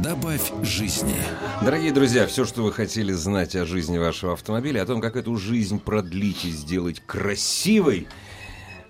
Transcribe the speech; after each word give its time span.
Добавь 0.00 0.50
жизни. 0.62 1.14
Дорогие 1.62 1.92
друзья, 1.92 2.26
все, 2.26 2.46
что 2.46 2.62
вы 2.62 2.72
хотели 2.72 3.12
знать 3.12 3.54
о 3.54 3.66
жизни 3.66 3.98
вашего 3.98 4.32
автомобиля, 4.32 4.82
о 4.82 4.86
том, 4.86 5.02
как 5.02 5.16
эту 5.16 5.36
жизнь 5.36 5.78
продлить 5.78 6.46
и 6.46 6.50
сделать 6.50 7.02
красивой, 7.04 8.08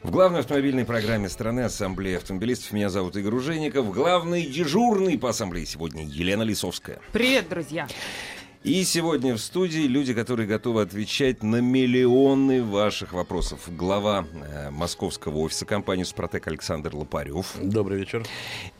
в 0.05 0.13
главной 0.13 0.41
автомобильной 0.41 0.85
программе 0.85 1.29
страны 1.29 1.61
Ассамблеи 1.61 2.17
автомобилистов 2.17 2.73
меня 2.73 2.89
зовут 2.89 3.17
Игорь 3.17 3.35
Ужеников. 3.35 3.93
Главный 3.93 4.47
дежурный 4.47 5.19
по 5.19 5.31
ассамблее 5.31 5.67
сегодня 5.67 6.05
Елена 6.05 6.43
Лисовская. 6.43 7.01
Привет, 7.13 7.49
друзья. 7.49 7.89
И 8.65 8.85
сегодня 8.85 9.35
в 9.35 9.41
студии 9.41 9.89
люди, 9.89 10.15
которые 10.15 10.47
готовы 10.47 10.83
отвечать 10.83 11.43
на 11.43 11.61
миллионы 11.61 12.63
ваших 12.63 13.13
вопросов. 13.13 13.63
Глава 13.67 14.25
э, 14.33 14.71
московского 14.71 15.39
офиса 15.39 15.67
компании 15.67 16.05
«Супротек» 16.05 16.47
Александр 16.47 16.95
Лопарев. 16.95 17.57
Добрый 17.61 17.99
вечер. 17.99 18.25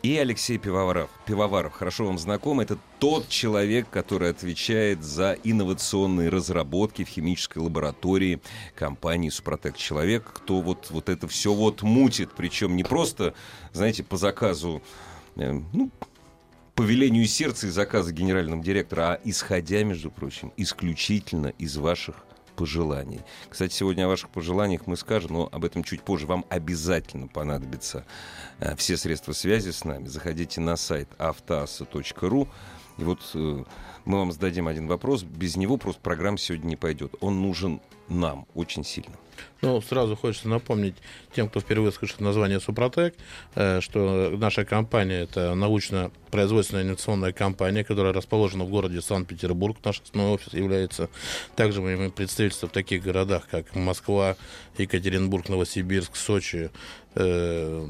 И 0.05 0.17
Алексей 0.17 0.57
Пивоваров. 0.59 1.11
Пивоваров, 1.27 1.73
хорошо 1.73 2.07
вам 2.07 2.17
знаком. 2.17 2.61
Это 2.61 2.79
тот 3.01 3.29
человек, 3.29 3.91
который 3.91 4.31
отвечает 4.31 5.03
за 5.03 5.37
инновационные 5.43 6.29
разработки 6.29 7.03
в 7.03 7.09
химической 7.09 7.59
лаборатории 7.59 8.41
компании 8.77 9.31
«Супротек». 9.31 9.77
Человек, 9.77 10.31
кто 10.33 10.61
вот, 10.61 10.91
вот 10.91 11.09
это 11.09 11.27
все 11.27 11.53
вот 11.53 11.83
мутит. 11.83 12.31
Причем 12.37 12.77
не 12.77 12.85
просто, 12.85 13.35
знаете, 13.73 14.05
по 14.05 14.17
заказу 14.17 14.81
э, 15.35 15.61
ну, 15.73 15.91
по 16.75 16.83
велению 16.83 17.27
сердца 17.27 17.67
и 17.67 17.71
заказа 17.71 18.13
генерального 18.13 18.63
директора, 18.63 19.15
а 19.15 19.21
исходя, 19.25 19.83
между 19.85 20.11
прочим, 20.11 20.53
исключительно 20.57 21.49
из 21.59 21.77
ваших 21.77 22.17
пожеланий. 22.57 23.21
Кстати, 23.49 23.75
сегодня 23.75 24.05
о 24.05 24.09
ваших 24.09 24.31
пожеланиях 24.31 24.87
мы 24.87 24.97
скажем, 24.97 25.33
но 25.33 25.49
об 25.51 25.65
этом 25.65 25.85
чуть 25.85 26.03
позже. 26.03 26.27
Вам 26.27 26.45
обязательно 26.49 27.27
понадобятся 27.27 28.05
э, 28.61 28.77
все 28.77 28.97
средства 28.97 29.33
связи 29.33 29.71
с 29.71 29.85
нами. 29.85 30.07
Заходите 30.07 30.61
на 30.61 30.77
сайт 30.77 31.09
автоаса.ру. 31.19 32.49
И 32.99 33.05
вот 33.05 33.21
э, 33.35 33.65
мы 34.05 34.19
вам 34.19 34.33
зададим 34.33 34.69
один 34.69 34.87
вопрос. 34.87 35.23
Без 35.23 35.57
него 35.57 35.77
просто 35.77 36.01
программа 36.01 36.39
сегодня 36.39 36.69
не 36.69 36.77
пойдет. 36.77 37.15
Он 37.21 37.41
нужен 37.41 37.81
нам 38.09 38.47
очень 38.55 38.85
сильно. 38.85 39.17
Ну, 39.61 39.81
сразу 39.81 40.17
хочется 40.17 40.49
напомнить 40.49 40.97
тем, 41.35 41.49
кто 41.49 41.61
впервые 41.61 41.93
слышит 41.93 42.21
название 42.21 42.61
Супротек, 42.61 43.15
э, 43.55 43.81
что 43.81 44.31
наша 44.37 44.65
компания– 44.65 45.21
это 45.23 45.55
научно-производственная 45.55 46.83
инновационная 46.83 47.33
компания, 47.33 47.85
которая 47.85 48.13
расположена 48.13 48.65
в 48.65 48.71
городе 48.71 49.01
Санкт-Петербург. 49.01 49.77
Наш 49.85 50.01
основной 50.01 50.35
офис 50.35 50.53
является. 50.53 51.09
Также 51.57 51.81
мы 51.81 51.95
имеем 51.95 52.11
представительство 52.11 52.69
в 52.69 52.73
таких 52.73 53.03
городах, 53.03 53.49
как 53.49 53.75
Москва, 53.75 54.37
Екатеринбург, 54.79 55.49
Новосибирск, 55.49 56.17
Сочи, 56.17 56.71
э, 57.15 57.89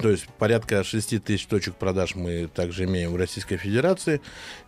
то 0.00 0.10
есть 0.10 0.26
порядка 0.38 0.84
6 0.84 1.22
тысяч 1.22 1.46
точек 1.46 1.74
продаж 1.74 2.14
мы 2.14 2.48
также 2.52 2.84
имеем 2.84 3.12
в 3.12 3.16
Российской 3.16 3.56
Федерации. 3.56 4.20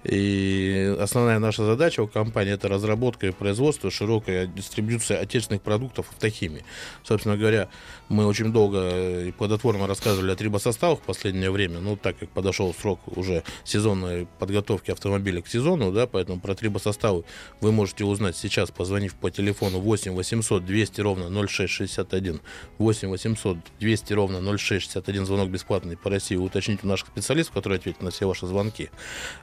И 0.05 0.95
основная 1.01 1.39
наша 1.39 1.65
задача 1.65 2.01
у 2.03 2.09
компании 2.09 2.53
это 2.53 2.69
разработка 2.69 3.27
и 3.27 3.31
производство, 3.31 3.91
широкая 3.91 4.47
дистрибьюция 4.47 5.21
отечественных 5.21 5.63
продуктов 5.63 6.11
автохимии. 6.11 6.65
Собственно 7.03 7.37
говоря, 7.37 7.69
мы 8.09 8.27
очень 8.27 8.53
долго 8.53 9.23
и 9.23 9.33
плодотворно 9.33 9.87
рассказывали 9.87 10.31
о 10.31 10.37
трибосоставах 10.37 11.01
в 11.01 11.03
последнее 11.03 11.51
время, 11.51 11.81
ну, 11.81 11.97
так 11.97 12.19
как 12.19 12.29
подошел 12.29 12.75
срок 12.75 13.01
уже 13.07 13.43
сезонной 13.65 14.27
подготовки 14.39 14.91
автомобиля 14.91 15.41
к 15.41 15.49
сезону, 15.49 15.91
да, 15.91 16.07
поэтому 16.07 16.41
про 16.41 16.55
трибосоставы 16.55 17.25
вы 17.61 17.73
можете 17.73 18.05
узнать 18.05 18.37
сейчас, 18.37 18.71
позвонив 18.71 19.15
по 19.15 19.31
телефону 19.31 19.81
8 19.81 20.13
800 20.13 20.65
200 20.65 21.01
ровно 21.01 21.47
0661, 21.47 22.41
8 22.79 23.09
800 23.09 23.59
200 23.81 24.13
ровно 24.13 24.41
0661, 24.41 25.14
звонок 25.23 25.51
бесплатный 25.51 25.97
по 25.97 26.11
России, 26.11 26.37
уточните 26.37 26.81
у 26.85 26.89
наших 26.89 27.09
специалистов, 27.09 27.55
которые 27.55 27.79
ответят 27.79 28.03
на 28.03 28.11
все 28.11 28.27
ваши 28.27 28.47
звонки. 28.47 28.91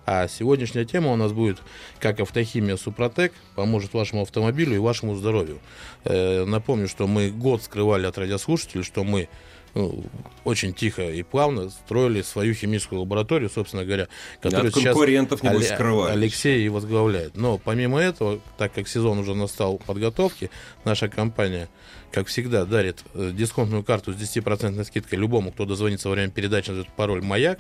А 0.06 0.28
сегодняшняя 0.28 0.86
тема 0.86 1.12
у 1.12 1.16
нас 1.16 1.32
будет, 1.32 1.60
как 2.00 2.20
автохимия 2.20 2.78
Супротек 2.78 3.34
поможет 3.56 3.94
вашему 3.94 4.24
автомобилю 4.24 4.76
и 4.76 4.80
вашему 4.80 5.16
здоровью. 5.16 5.60
Э, 6.04 6.46
напомню, 6.46 6.88
что 6.88 7.08
мы 7.08 7.30
год 7.30 7.64
скрывали 7.64 8.06
от 8.06 8.18
радиослушателей 8.18 8.52
слушателей, 8.52 8.84
что 8.84 9.04
мы 9.04 9.30
ну, 9.74 10.04
очень 10.44 10.74
тихо 10.74 11.10
и 11.10 11.24
плавно 11.24 11.70
строили 11.70 12.22
свою 12.22 12.54
химическую 12.54 13.02
лабораторию, 13.02 13.50
собственно 13.50 13.86
говоря, 13.86 14.08
которую 14.42 14.70
От 14.70 14.84
конкурентов 14.84 15.40
сейчас 15.40 15.58
не 15.58 15.64
скрывали. 15.64 16.12
Алексей 16.12 16.66
и 16.66 16.70
возглавляет. 16.70 17.38
Но 17.38 17.58
помимо 17.58 18.00
этого, 18.00 18.40
так 18.58 18.74
как 18.74 18.88
сезон 18.88 19.20
уже 19.20 19.34
настал 19.34 19.78
подготовки, 19.78 20.50
наша 20.84 21.08
компания, 21.08 21.70
как 22.12 22.28
всегда, 22.28 22.66
дарит 22.66 23.04
э, 23.14 23.32
дисконтную 23.34 23.84
карту 23.84 24.14
с 24.14 24.16
10% 24.16 24.84
скидкой 24.84 25.20
любому, 25.20 25.52
кто 25.52 25.66
дозвонится 25.66 26.10
во 26.10 26.16
время 26.16 26.32
передачи, 26.32 26.70
назовет 26.70 26.90
пароль 26.96 27.24
«Маяк», 27.24 27.60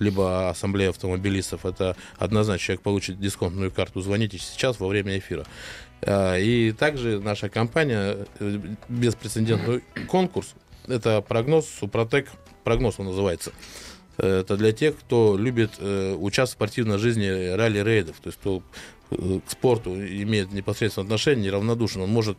либо 0.00 0.50
ассамблея 0.50 0.90
автомобилистов. 0.90 1.64
Это 1.64 1.96
однозначно 2.18 2.64
человек 2.64 2.82
получит 2.82 3.20
дисконтную 3.20 3.70
карту. 3.70 4.00
Звоните 4.00 4.38
сейчас 4.38 4.80
во 4.80 4.88
время 4.88 5.16
эфира. 5.18 5.46
А, 6.04 6.36
и 6.36 6.72
также 6.72 7.20
наша 7.20 7.48
компания, 7.48 8.26
э, 8.40 8.58
беспрецедентный 8.88 9.82
конкурс, 10.08 10.54
это 10.86 11.20
прогноз, 11.22 11.66
Супротек, 11.68 12.28
прогноз 12.64 12.96
он 12.98 13.06
называется. 13.06 13.52
Это 14.18 14.56
для 14.56 14.72
тех, 14.72 14.98
кто 14.98 15.36
любит 15.38 15.72
э, 15.78 16.14
участвовать 16.14 16.50
в 16.50 16.52
спортивной 16.52 16.98
жизни 16.98 17.26
ралли-рейдов, 17.54 18.20
то 18.20 18.28
есть 18.28 18.38
кто 18.38 18.62
э, 19.10 19.40
к 19.46 19.50
спорту 19.50 19.94
имеет 19.94 20.52
непосредственное 20.52 21.06
отношение, 21.06 21.46
неравнодушен, 21.46 22.02
он 22.02 22.10
может 22.10 22.36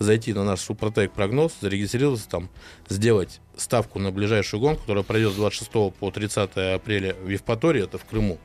зайти 0.00 0.32
на 0.32 0.44
наш 0.44 0.60
Супротек 0.60 1.12
прогноз, 1.12 1.52
зарегистрироваться 1.60 2.28
там, 2.28 2.50
сделать 2.88 3.40
ставку 3.56 4.00
на 4.00 4.10
ближайшую 4.10 4.60
гонку, 4.60 4.80
которая 4.82 5.04
пройдет 5.04 5.32
с 5.32 5.36
26 5.36 5.70
по 5.94 6.10
30 6.10 6.50
апреля 6.74 7.14
в 7.14 7.28
Евпатории, 7.28 7.84
это 7.84 7.98
в 7.98 8.04
Крыму, 8.04 8.38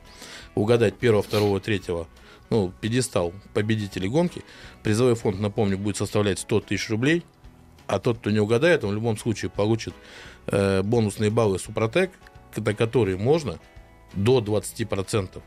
угадать 0.54 0.94
1, 1.00 1.22
2, 1.30 1.60
3 1.60 1.82
ну, 2.50 2.72
пьедестал 2.80 3.32
победителей 3.54 4.08
гонки. 4.08 4.42
Призовой 4.82 5.14
фонд, 5.14 5.40
напомню, 5.40 5.78
будет 5.78 5.96
составлять 5.96 6.38
100 6.38 6.60
тысяч 6.60 6.88
рублей. 6.88 7.24
А 7.88 7.98
тот, 7.98 8.18
кто 8.18 8.30
не 8.30 8.38
угадает, 8.38 8.84
он 8.84 8.90
в 8.90 8.94
любом 8.94 9.16
случае 9.16 9.50
получит 9.50 9.94
э, 10.46 10.82
бонусные 10.82 11.30
баллы 11.30 11.58
Супротек, 11.58 12.10
на 12.54 12.74
которые 12.74 13.16
можно 13.16 13.58
до 14.14 14.40
20% 14.40 15.42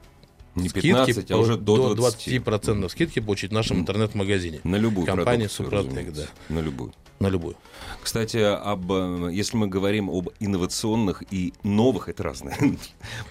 не 0.56 0.70
15, 0.70 1.16
скидки, 1.16 1.34
а 1.34 1.38
уже 1.38 1.56
до 1.56 1.94
20. 1.94 2.44
До 2.44 2.52
20% 2.52 2.90
скидки 2.90 3.20
получить 3.20 3.52
в 3.52 3.54
нашем 3.54 3.80
интернет-магазине. 3.80 4.60
На 4.64 4.76
любую 4.76 5.06
Компания 5.06 5.48
Супротек, 5.48 6.12
да. 6.12 6.26
На 6.50 6.60
любую. 6.60 6.94
На 7.22 7.28
любую. 7.28 7.56
Кстати, 8.02 8.38
об, 8.38 8.92
э, 8.92 9.30
если 9.32 9.56
мы 9.56 9.68
говорим 9.68 10.10
об 10.10 10.30
инновационных 10.40 11.24
и 11.32 11.54
новых, 11.62 12.10
это 12.10 12.24
разные 12.24 12.58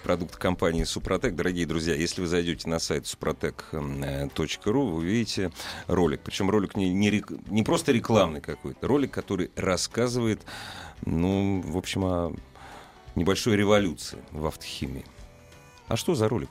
продукты 0.03 0.37
компании 0.37 0.85
Супротек, 0.85 1.35
дорогие 1.35 1.65
друзья, 1.65 1.93
если 1.93 2.21
вы 2.21 2.27
зайдете 2.27 2.69
на 2.69 2.79
сайт 2.79 3.03
suprotec.ru, 3.03 4.71
вы 4.71 4.95
увидите 4.95 5.51
ролик. 5.87 6.21
Причем 6.23 6.49
ролик 6.49 6.77
не, 6.77 6.93
не, 6.93 7.21
не 7.47 7.63
просто 7.63 7.91
рекламный 7.91 8.39
какой-то, 8.39 8.87
ролик, 8.87 9.11
который 9.11 9.51
рассказывает, 9.57 10.41
ну, 11.05 11.61
в 11.65 11.75
общем, 11.75 12.05
о 12.05 12.33
небольшой 13.15 13.57
революции 13.57 14.19
в 14.31 14.45
автохимии. 14.45 15.03
А 15.89 15.97
что 15.97 16.15
за 16.15 16.29
ролик? 16.29 16.49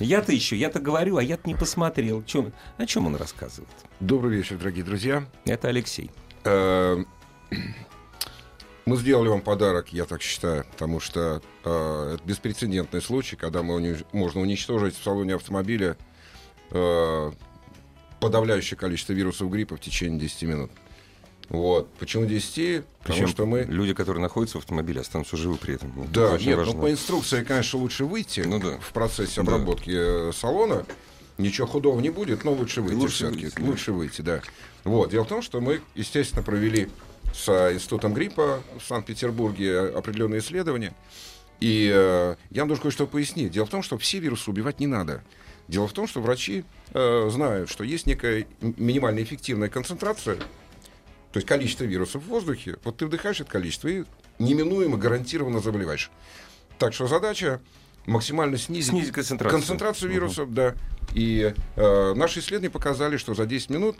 Я-то 0.00 0.32
еще, 0.32 0.56
я-то 0.56 0.80
говорю, 0.80 1.18
а 1.18 1.22
я-то 1.22 1.46
не 1.46 1.54
посмотрел. 1.54 2.24
Чем, 2.24 2.52
о 2.78 2.86
чем 2.86 3.06
он 3.06 3.16
рассказывает? 3.16 3.68
Добрый 4.00 4.38
вечер, 4.38 4.56
дорогие 4.56 4.82
друзья. 4.82 5.26
Это 5.44 5.68
Алексей. 5.68 6.10
Э, 6.44 7.04
мы 8.84 8.96
сделали 8.96 9.28
вам 9.28 9.42
подарок, 9.42 9.92
я 9.92 10.04
так 10.04 10.22
считаю, 10.22 10.64
потому 10.70 11.00
что 11.00 11.42
э, 11.64 12.14
это 12.14 12.24
беспрецедентный 12.24 13.02
случай, 13.02 13.36
когда 13.36 13.62
мы 13.62 13.98
можно 14.12 14.40
уничтожить 14.40 14.98
в 14.98 15.02
салоне 15.02 15.34
автомобиля 15.34 15.96
э, 16.70 17.32
подавляющее 18.20 18.78
количество 18.78 19.12
вирусов 19.12 19.50
гриппа 19.50 19.76
в 19.76 19.80
течение 19.80 20.18
10 20.18 20.42
минут. 20.44 20.70
Вот. 21.48 21.88
Почему 21.94 22.26
10? 22.26 22.84
Потому 22.84 22.84
Причем 23.04 23.28
что 23.28 23.46
мы... 23.46 23.62
Люди, 23.62 23.94
которые 23.94 24.22
находятся 24.22 24.58
в 24.58 24.62
автомобиле, 24.62 25.00
останутся 25.00 25.36
живы 25.36 25.56
при 25.56 25.74
этом. 25.74 25.92
Да, 26.12 26.34
Это 26.34 26.44
нет, 26.44 26.58
ну 26.64 26.74
по 26.74 26.90
инструкции, 26.90 27.42
конечно, 27.42 27.78
лучше 27.78 28.04
выйти 28.04 28.40
ну, 28.40 28.60
да. 28.60 28.78
в 28.78 28.92
процессе 28.92 29.40
обработки 29.40 29.90
да. 29.90 30.28
Э, 30.28 30.32
салона. 30.34 30.84
Ничего 31.38 31.68
худого 31.68 32.00
не 32.00 32.10
будет, 32.10 32.44
но 32.44 32.52
лучше 32.52 32.82
выйти 32.82 32.96
лучше 32.96 33.14
все-таки. 33.14 33.44
Выйти, 33.44 33.60
лучше 33.60 33.92
выйти, 33.92 34.22
да. 34.22 34.42
Вот. 34.84 35.10
Дело 35.10 35.24
в 35.24 35.28
том, 35.28 35.40
что 35.40 35.60
мы, 35.60 35.80
естественно, 35.94 36.42
провели 36.42 36.88
с 37.32 37.48
Институтом 37.72 38.12
гриппа 38.12 38.62
в 38.78 38.84
Санкт-Петербурге 38.84 39.80
определенные 39.80 40.40
исследования. 40.40 40.94
И 41.60 41.90
э, 41.92 42.36
я 42.50 42.62
вам 42.62 42.68
должен 42.68 42.82
кое-что 42.82 43.06
пояснить. 43.06 43.52
Дело 43.52 43.66
в 43.66 43.70
том, 43.70 43.82
что 43.82 43.98
все 43.98 44.18
вирусы 44.18 44.50
убивать 44.50 44.80
не 44.80 44.86
надо. 44.86 45.22
Дело 45.68 45.86
в 45.86 45.92
том, 45.92 46.08
что 46.08 46.20
врачи 46.20 46.64
э, 46.94 47.28
знают, 47.30 47.70
что 47.70 47.84
есть 47.84 48.06
некая 48.06 48.46
минимальная 48.60 49.22
эффективная 49.22 49.68
концентрация, 49.68 50.36
то 50.36 51.36
есть 51.36 51.46
количество 51.46 51.84
вирусов 51.84 52.22
в 52.22 52.26
воздухе. 52.26 52.78
Вот 52.84 52.96
ты 52.96 53.06
вдыхаешь 53.06 53.40
это 53.40 53.50
количество 53.50 53.88
и 53.88 54.04
неминуемо, 54.38 54.96
гарантированно 54.96 55.60
заболеваешь. 55.60 56.10
Так 56.78 56.94
что 56.94 57.06
задача 57.06 57.60
максимально 58.08 58.56
снизить, 58.58 58.90
Снизить 58.90 59.12
концентрацию. 59.12 59.58
концентрацию 59.60 60.10
вирусов, 60.10 60.52
да. 60.52 60.74
И 61.14 61.54
э, 61.76 62.14
наши 62.14 62.40
исследования 62.40 62.70
показали, 62.70 63.16
что 63.16 63.34
за 63.34 63.46
10 63.46 63.70
минут 63.70 63.96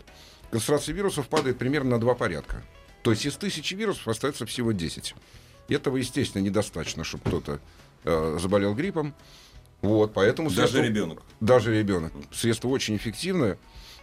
концентрация 0.51 0.93
вирусов 0.93 1.27
падает 1.27 1.57
примерно 1.57 1.91
на 1.91 1.99
два 1.99 2.15
порядка. 2.15 2.63
То 3.03 3.11
есть 3.11 3.25
из 3.25 3.35
тысячи 3.35 3.73
вирусов 3.75 4.07
остается 4.07 4.45
всего 4.45 4.71
10. 4.71 5.15
Этого, 5.69 5.97
естественно, 5.97 6.41
недостаточно, 6.41 7.03
чтобы 7.03 7.23
кто-то 7.25 7.59
э, 8.03 8.37
заболел 8.41 8.73
гриппом. 8.73 9.13
Вот, 9.81 10.13
поэтому 10.13 10.49
Даже 10.49 10.61
средство- 10.73 10.81
ребенок. 10.81 11.21
Даже 11.39 11.77
ребенок. 11.77 12.11
Средство 12.33 12.67
очень 12.67 12.95
эффективное. 12.97 13.57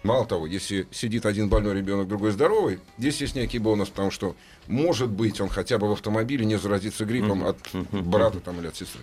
Мало 0.06 0.24
того, 0.24 0.46
если 0.46 0.86
сидит 0.92 1.26
один 1.26 1.48
больной 1.48 1.74
ребенок, 1.74 2.06
другой 2.06 2.30
здоровый, 2.30 2.78
здесь 2.96 3.20
есть 3.20 3.34
некий 3.34 3.58
бонус, 3.58 3.88
потому 3.88 4.10
что, 4.12 4.36
может 4.68 5.10
быть, 5.10 5.40
он 5.40 5.48
хотя 5.48 5.78
бы 5.78 5.88
в 5.88 5.92
автомобиле 5.92 6.44
не 6.46 6.56
заразится 6.58 7.04
гриппом 7.04 7.44
от 7.44 7.58
брата 7.90 8.38
там, 8.40 8.60
или 8.60 8.68
от 8.68 8.76
сестры. 8.76 9.02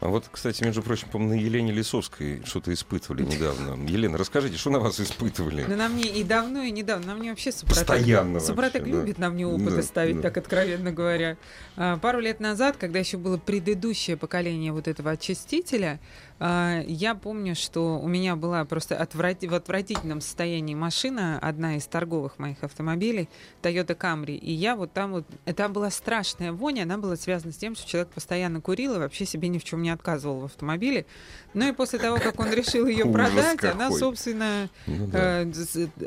А 0.00 0.06
вот, 0.06 0.26
кстати, 0.30 0.62
между 0.62 0.80
прочим, 0.80 1.08
по-моему, 1.08 1.34
на 1.34 1.44
Елене 1.44 1.72
Лисовской 1.72 2.40
что-то 2.44 2.72
испытывали 2.72 3.24
недавно. 3.24 3.84
Елена, 3.90 4.16
расскажите, 4.16 4.56
что 4.56 4.70
на 4.70 4.78
вас 4.78 5.00
испытывали? 5.00 5.64
Да 5.64 5.74
на 5.74 5.88
мне 5.88 6.04
и 6.04 6.22
давно, 6.22 6.62
и 6.62 6.70
недавно. 6.70 7.06
На 7.06 7.14
мне 7.16 7.30
вообще 7.30 7.50
Супротек. 7.50 7.84
Постоянно 7.84 8.38
Супротек 8.38 8.82
вообще, 8.82 8.92
да. 8.92 9.00
любит 9.00 9.18
на 9.18 9.28
мне 9.30 9.44
опыты 9.44 9.76
Да, 9.76 9.82
ставить, 9.82 10.16
да. 10.16 10.22
так 10.22 10.36
откровенно 10.36 10.92
говоря. 10.92 11.36
А, 11.76 11.96
Пару 11.98 12.20
лет 12.20 12.38
назад, 12.38 12.76
когда 12.76 13.00
еще 13.00 13.16
было 13.16 13.38
предыдущее 13.38 14.16
поколение 14.16 14.70
вот 14.70 14.86
этого 14.86 15.10
очистителя, 15.10 15.98
я 16.40 17.18
помню, 17.20 17.54
что 17.54 17.98
у 17.98 18.06
меня 18.06 18.36
была 18.36 18.64
просто 18.64 18.94
отврати- 18.94 19.48
в 19.48 19.54
отвратительном 19.54 20.20
состоянии 20.20 20.74
машина, 20.74 21.38
одна 21.40 21.76
из 21.76 21.86
торговых 21.86 22.38
моих 22.38 22.62
автомобилей, 22.62 23.28
Toyota 23.62 23.96
Camry. 23.96 24.36
И 24.36 24.52
я 24.52 24.76
вот 24.76 24.92
там 24.92 25.12
вот... 25.12 25.24
Это 25.46 25.68
была 25.68 25.90
страшная 25.90 26.52
вонь, 26.52 26.80
она 26.80 26.98
была 26.98 27.16
связана 27.16 27.52
с 27.52 27.56
тем, 27.56 27.74
что 27.74 27.88
человек 27.88 28.10
постоянно 28.10 28.60
курил 28.60 28.94
и 28.94 28.98
вообще 28.98 29.26
себе 29.26 29.48
ни 29.48 29.58
в 29.58 29.64
чем 29.64 29.82
не 29.82 29.90
отказывал 29.90 30.40
в 30.40 30.44
автомобиле. 30.44 31.06
Ну 31.54 31.68
и 31.68 31.72
после 31.72 31.98
того, 31.98 32.18
как 32.18 32.38
он 32.38 32.52
решил 32.52 32.86
ее 32.86 33.04
продать, 33.06 33.64
она, 33.64 33.90
собственно, 33.90 34.68
Ну 34.86 35.06
да. 35.08 35.42
э, 35.42 35.52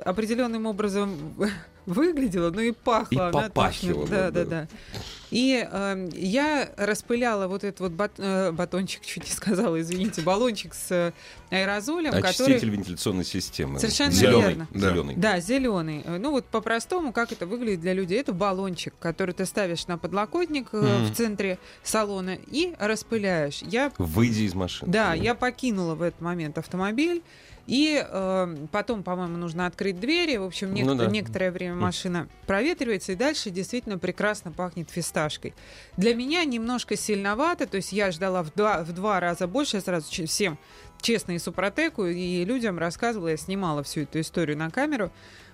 определенным 0.06 0.66
образом 0.66 1.12
выглядела, 1.86 2.52
ну 2.52 2.62
и 2.62 2.72
пахла. 2.72 3.30
И 3.30 3.32
точно. 3.32 3.50
попахивала, 3.50 4.08
Да, 4.08 4.32
да, 4.32 4.46
да. 4.46 4.46
да. 4.46 4.68
И 5.32 5.66
э, 5.72 6.10
я 6.14 6.70
распыляла 6.76 7.48
вот 7.48 7.64
этот 7.64 7.80
вот 7.80 7.92
бат- 7.94 8.12
э, 8.18 8.52
батончик, 8.52 9.02
чуть 9.06 9.24
не 9.24 9.32
сказала, 9.32 9.80
извините, 9.80 10.22
баллончик 10.22 10.74
с 10.74 10.92
э, 10.92 11.14
аэрозолем, 11.50 12.14
Очиститель 12.14 12.56
который... 12.56 12.70
вентиляционной 12.70 13.24
системы. 13.24 13.80
Совершенно 13.80 14.12
Зеленый. 14.12 14.42
верно. 14.48 14.68
Да. 14.74 14.90
Зеленый. 14.90 15.16
Да, 15.16 15.40
зеленый. 15.40 16.02
Э, 16.06 16.18
Ну 16.18 16.32
вот 16.32 16.46
по-простому, 16.48 17.14
как 17.14 17.32
это 17.32 17.46
выглядит 17.46 17.80
для 17.80 17.94
людей, 17.94 18.20
это 18.20 18.34
баллончик, 18.34 18.94
который 19.00 19.34
ты 19.34 19.46
ставишь 19.46 19.88
на 19.88 19.98
подлокотник 19.98 20.68
э, 20.74 20.78
Мгм. 20.82 21.06
в 21.06 21.16
центре 21.16 21.58
салона 21.82 22.38
и 22.48 22.74
распыляешь. 22.78 23.62
Я 23.62 23.94
Выйди 23.98 24.42
из 24.44 24.54
машины. 24.54 24.92
да, 24.92 25.14
я 25.14 25.34
покинула 25.34 25.96
в 25.96 26.02
этот 26.02 26.20
момент 26.20 26.58
автомобиль. 26.58 27.24
И 27.72 28.06
э, 28.06 28.56
потом, 28.74 29.02
по-моему, 29.02 29.38
нужно 29.38 29.66
открыть 29.66 29.98
двери. 29.98 30.36
В 30.36 30.44
общем, 30.44 30.74
нек- 30.74 30.84
Ну 30.84 30.94
да. 30.94 31.06
некоторое 31.06 31.52
время 31.52 31.76
машина 31.76 32.28
проветривается, 32.46 33.14
и 33.14 33.16
дальше 33.16 33.50
действительно 33.50 33.98
прекрасно 33.98 34.52
пахнет 34.52 34.90
фисташкой. 34.90 35.54
Для 35.96 36.14
меня 36.14 36.44
немножко 36.44 36.98
сильновато, 36.98 37.68
то 37.68 37.78
есть 37.78 37.94
я 37.94 38.12
ждала 38.12 38.44
в 38.44 38.54
два, 38.54 38.84
в 38.84 38.92
два 38.92 39.22
раза 39.22 39.48
больше, 39.48 39.78
я 39.78 39.82
сразу 39.82 40.12
всем 40.28 40.58
честно 41.00 41.32
и 41.32 41.40
супротеку, 41.40 42.06
и 42.08 42.44
людям 42.44 42.78
рассказывала, 42.78 43.30
я 43.30 43.38
снимала 43.38 43.84
всю 43.84 44.02
эту 44.02 44.20
историю 44.20 44.58
на 44.58 44.70
камеру. 44.70 45.10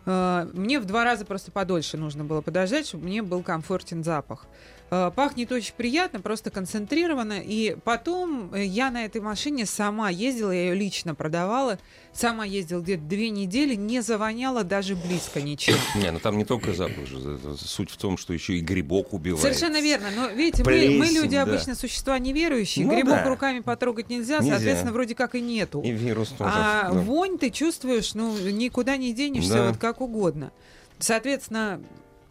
Э, 0.07 0.47
Мне 0.53 0.79
в 0.79 0.85
два 0.85 1.03
раза 1.03 1.25
просто 1.25 1.51
подольше 1.51 1.97
нужно 1.97 2.23
было 2.23 2.41
подождать, 2.41 2.87
чтобы 2.87 3.05
мне 3.05 3.21
был 3.21 3.43
комфортен 3.43 4.03
запах. 4.03 4.45
Э, 4.89 5.11
Пахнет 5.13 5.51
очень 5.51 5.73
приятно, 5.75 6.21
просто 6.21 6.49
концентрированно. 6.49 7.41
И 7.43 7.75
потом 7.83 8.53
э, 8.53 8.63
я 8.63 8.89
на 8.89 9.03
этой 9.03 9.19
машине 9.19 9.65
сама 9.65 10.09
ездила, 10.09 10.51
я 10.51 10.69
ее 10.69 10.75
лично 10.75 11.13
продавала. 11.13 11.77
Сама 12.13 12.45
ездила 12.45 12.79
где-то 12.79 13.03
две 13.03 13.29
недели, 13.29 13.75
не 13.75 14.01
завоняла 14.01 14.63
даже 14.63 14.95
близко 14.95 15.41
ничем. 15.41 15.75
Не, 15.95 16.11
ну 16.11 16.19
там 16.19 16.37
не 16.37 16.45
только 16.45 16.73
запах 16.73 17.05
же. 17.05 17.37
Суть 17.57 17.91
в 17.91 17.97
том, 17.97 18.17
что 18.17 18.33
еще 18.33 18.53
и 18.53 18.61
грибок 18.61 19.13
убивает. 19.13 19.41
Совершенно 19.41 19.81
верно. 19.81 20.07
Но 20.15 20.27
видите, 20.29 20.63
мы, 20.63 20.97
мы 20.97 21.05
люди 21.07 21.35
да. 21.35 21.43
обычно 21.43 21.75
существа 21.75 22.17
неверующие. 22.17 22.85
Ну 22.85 22.93
Грибок 22.93 23.23
да. 23.23 23.29
руками 23.29 23.59
потрогать 23.59 24.09
нельзя, 24.09 24.37
Нельзя. 24.37 24.53
соответственно, 24.53 24.93
вроде 24.93 25.15
как 25.15 25.35
и 25.35 25.41
нету. 25.41 25.81
И 25.81 25.91
вирус 25.91 26.29
тоже. 26.29 26.49
А 26.53 26.91
да. 26.93 26.99
вонь 26.99 27.37
ты 27.37 27.49
чувствуешь, 27.49 28.13
ну, 28.13 28.35
никуда 28.49 28.95
не 28.95 29.13
денешься, 29.13 29.53
Да. 29.53 29.67
вот 29.67 29.77
как 29.77 29.96
угодно. 30.01 30.51
Соответственно, 30.99 31.81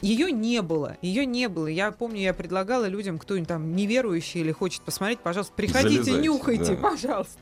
ее 0.02 0.30
не 0.30 0.60
было, 0.60 0.98
ее 1.00 1.24
не 1.24 1.48
было. 1.48 1.68
Я 1.68 1.90
помню, 1.90 2.20
я 2.20 2.34
предлагала 2.34 2.86
людям, 2.86 3.18
кто 3.18 3.42
там 3.44 3.74
неверующий 3.74 4.40
или 4.40 4.52
хочет 4.52 4.82
посмотреть, 4.82 5.20
пожалуйста, 5.20 5.54
приходите, 5.54 6.02
Залезайте, 6.02 6.28
нюхайте, 6.28 6.74
да. 6.74 6.90
пожалуйста. 6.90 7.38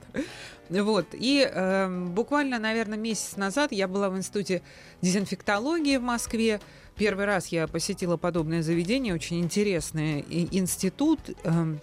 Вот. 0.71 1.07
И 1.13 1.41
эм, 1.41 2.15
буквально, 2.15 2.59
наверное, 2.59 2.97
месяц 2.97 3.37
назад 3.37 3.73
я 3.73 3.89
была 3.89 4.09
в 4.09 4.17
институте 4.17 4.63
дезинфектологии 5.03 5.97
в 5.97 6.03
Москве. 6.03 6.61
Первый 6.97 7.25
раз 7.25 7.49
я 7.49 7.67
посетила 7.67 8.17
подобное 8.17 8.63
заведение, 8.63 9.15
очень 9.15 9.41
интересный 9.41 10.25
институт. 10.53 11.19
Эм, 11.43 11.81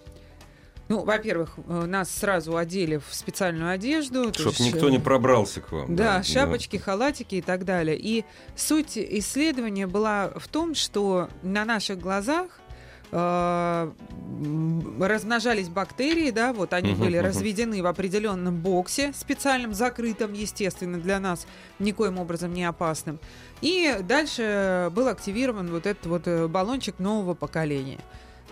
ну, 0.92 1.04
во-первых, 1.04 1.54
э, 1.68 1.86
нас 1.86 2.10
сразу 2.10 2.54
одели 2.54 2.98
в 2.98 3.14
специальную 3.14 3.70
одежду. 3.70 4.30
то 4.30 4.40
Чтоб 4.40 4.52
есть, 4.52 4.74
никто 4.74 4.90
не 4.90 4.98
э, 4.98 5.00
пробрался 5.00 5.62
к 5.62 5.72
вам. 5.72 5.96
да, 5.96 6.22
шапочки, 6.22 6.76
халатики 6.76 7.36
и 7.36 7.40
так 7.40 7.64
далее. 7.64 7.98
И 7.98 8.26
суть 8.56 8.98
исследования 8.98 9.86
была 9.86 10.32
в 10.36 10.48
том, 10.48 10.74
что 10.74 11.30
на 11.42 11.64
наших 11.64 11.98
глазах 11.98 12.60
э, 13.10 13.90
размножались 15.00 15.70
бактерии, 15.70 16.30
да, 16.30 16.52
вот 16.52 16.74
они 16.74 16.92
были 16.92 17.16
разведены 17.16 17.82
в 17.82 17.86
определенном 17.86 18.56
боксе, 18.56 19.14
специальном, 19.14 19.72
закрытом, 19.72 20.34
естественно, 20.34 21.00
для 21.00 21.18
нас 21.20 21.46
никоим 21.78 22.18
образом 22.18 22.52
не 22.52 22.64
опасным. 22.64 23.18
И 23.62 23.96
дальше 24.02 24.90
был 24.94 25.08
активирован 25.08 25.70
вот 25.70 25.86
этот 25.86 26.04
вот 26.04 26.50
баллончик 26.50 26.98
нового 26.98 27.32
поколения. 27.32 28.00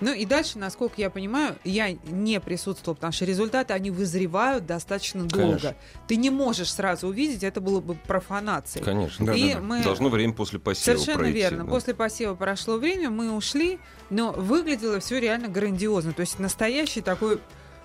Ну 0.00 0.12
и 0.12 0.24
дальше, 0.24 0.58
насколько 0.58 0.94
я 1.00 1.10
понимаю, 1.10 1.56
я 1.64 1.92
не 1.92 2.40
присутствовала, 2.40 2.94
потому 2.94 3.12
что 3.12 3.24
результаты, 3.24 3.74
они 3.74 3.90
вызревают 3.90 4.66
достаточно 4.66 5.24
долго. 5.24 5.48
Конечно. 5.48 5.74
Ты 6.08 6.16
не 6.16 6.30
можешь 6.30 6.72
сразу 6.72 7.08
увидеть, 7.08 7.42
это 7.42 7.60
было 7.60 7.80
бы 7.80 7.94
профанацией. 7.94 8.84
Конечно. 8.84 9.26
Да, 9.26 9.34
и 9.34 9.48
да, 9.48 9.54
да. 9.54 9.60
мы... 9.60 9.82
Должно 9.82 10.08
время 10.08 10.32
после 10.32 10.58
посева 10.58 10.96
Совершенно 10.96 11.18
пройти, 11.18 11.38
верно. 11.38 11.64
да. 11.64 11.70
После 11.70 11.94
посева 11.94 12.34
прошло 12.34 12.76
время, 12.78 13.10
мы 13.10 13.34
ушли, 13.34 13.78
но 14.08 14.32
выглядело 14.32 15.00
все 15.00 15.20
реально 15.20 15.48
грандиозно. 15.48 16.12
То 16.12 16.20
есть 16.20 16.38
настоящий 16.38 17.00
такой 17.02 17.40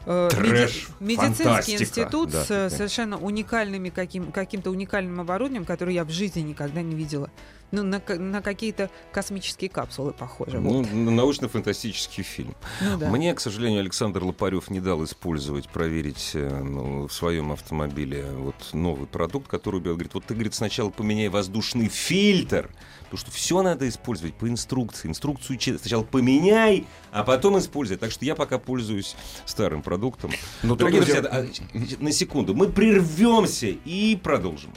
э, 0.05 0.29
Трэш, 0.31 0.88
медицинский 1.00 1.43
фантастика. 1.43 1.84
институт 1.84 2.29
Да, 2.31 2.43
с 2.45 2.48
да. 2.48 2.69
совершенно 2.69 3.17
уникальными 3.17 3.89
каким, 3.89 4.31
каким-то 4.31 4.69
уникальным 4.72 5.19
оборудованием, 5.19 5.65
которое 5.65 5.93
я 5.93 6.05
в 6.05 6.10
жизни 6.10 6.41
никогда 6.41 6.81
не 6.81 6.95
видела. 6.95 7.29
Ну, 7.72 7.84
на, 7.84 8.01
на 8.07 8.41
какие-то 8.41 8.89
космические 9.12 9.69
капсулы 9.69 10.13
похоже. 10.13 10.60
Ну, 10.60 10.84
вот. 10.84 10.91
на- 10.93 11.12
научно-фантастический 11.12 12.24
фильм. 12.24 12.55
Ну 12.81 12.98
да. 12.98 13.10
Мне, 13.10 13.34
к 13.34 13.39
сожалению, 13.39 13.81
Александр 13.81 14.24
Лопарев 14.24 14.69
не 14.69 14.79
дал 14.79 15.03
использовать, 15.03 15.67
проверить 15.67 16.31
э, 16.36 16.48
ну, 16.63 17.07
в 17.07 17.13
своем 17.13 17.51
автомобиле 17.51 18.25
вот 18.38 18.55
новый 18.74 19.07
продукт, 19.07 19.48
который 19.50 19.77
убил. 19.77 19.93
Говорит, 19.93 20.13
вот 20.13 20.25
ты, 20.25 20.34
говорит, 20.36 20.53
сначала 20.53 20.89
поменяй 20.89 21.27
воздушный 21.27 21.89
фильтр, 21.89 22.69
потому 23.05 23.17
что 23.17 23.31
все 23.31 23.62
надо 23.62 23.89
использовать 23.89 24.36
по 24.36 24.48
инструкции. 24.48 25.07
Инструкцию 25.10 25.57
че- 25.57 25.77
сначала 25.77 26.03
поменяй, 26.03 26.86
а 27.12 27.24
потом 27.24 27.57
используй. 27.60 27.98
Так 27.98 28.12
что 28.12 28.24
я 28.25 28.36
пока 28.36 28.57
пользуюсь 28.60 29.15
старым 29.45 29.81
продуктом. 29.81 30.31
Но 30.63 30.75
Дорогие 30.75 31.01
тут, 31.01 31.10
друзья, 31.24 31.29
а, 31.31 32.03
на 32.03 32.12
секунду, 32.12 32.53
мы 32.53 32.67
прервемся 32.69 33.67
и 33.67 34.15
продолжим. 34.15 34.72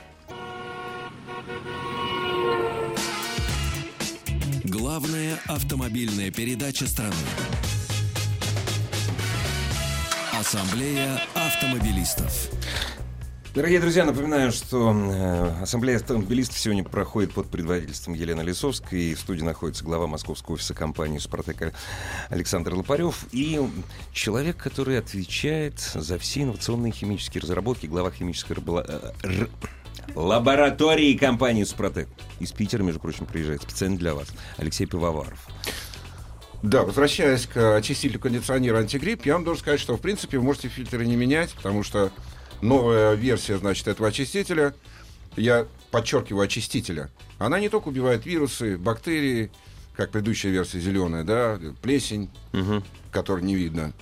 Главная 4.69 5.39
автомобильная 5.47 6.31
передача 6.31 6.87
страны. 6.87 7.15
Ассамблея 10.39 11.21
автомобилистов. 11.35 12.51
Дорогие 13.55 13.81
друзья, 13.81 14.05
напоминаю, 14.05 14.53
что 14.53 14.93
э, 14.95 15.63
Ассамблея 15.63 15.97
автомобилистов 15.97 16.59
сегодня 16.59 16.85
проходит 16.85 17.33
под 17.33 17.49
предводительством 17.49 18.13
Елены 18.15 18.43
Лисовской. 18.43 19.01
И 19.01 19.15
в 19.15 19.21
студии 19.21 19.43
находится 19.43 19.85
глава 19.85 20.07
московского 20.07 20.55
офиса 20.55 20.75
компании 20.75 21.19
«Супротек» 21.19 21.73
Александр 22.29 22.75
Лопарев. 22.75 23.25
И 23.33 23.59
человек, 24.13 24.59
который 24.59 24.99
отвечает 24.99 25.81
за 25.81 26.19
все 26.19 26.43
инновационные 26.43 26.93
химические 26.93 27.41
разработки, 27.41 27.87
глава 27.87 28.11
химической 28.13 28.53
рабола- 28.53 28.85
э, 28.87 29.27
р- 29.27 29.49
лаборатории 30.15 31.17
компании 31.17 31.65
«Супротек». 31.65 32.09
Из 32.41 32.53
Питера, 32.53 32.83
между 32.83 33.01
прочим, 33.01 33.27
приезжает 33.27 33.63
специально 33.63 33.97
для 33.97 34.15
вас. 34.15 34.29
Алексей 34.57 34.87
Пивоваров. 34.87 35.47
Да, 36.63 36.83
возвращаясь 36.83 37.47
к 37.47 37.77
очистителю 37.77 38.19
кондиционера 38.19 38.79
антигрипп, 38.79 39.25
я 39.27 39.35
вам 39.35 39.45
должен 39.45 39.63
сказать, 39.63 39.81
что 39.81 39.97
в 39.97 40.01
принципе 40.01 40.39
вы 40.39 40.45
можете 40.45 40.69
фильтры 40.69 41.07
не 41.07 41.15
менять, 41.15 41.53
потому 41.55 41.85
что 41.85 42.11
новая 42.61 43.15
версия, 43.15 43.59
значит, 43.59 43.87
этого 43.87 44.09
очистителя, 44.09 44.75
я 45.37 45.67
подчеркиваю, 45.93 46.45
очистителя, 46.45 47.11
она 47.39 47.61
не 47.61 47.69
только 47.69 47.89
убивает 47.89 48.27
вирусы, 48.27 48.77
бактерии, 48.77 49.53
как 49.99 50.13
предыдущая 50.13 50.53
версия 50.53 50.79
зеленая, 50.79 51.25
да, 51.25 51.59
плесень, 51.83 52.31
Мгм. 52.53 52.85
которую 53.11 53.45
не 53.45 53.57
видно, 53.57 53.93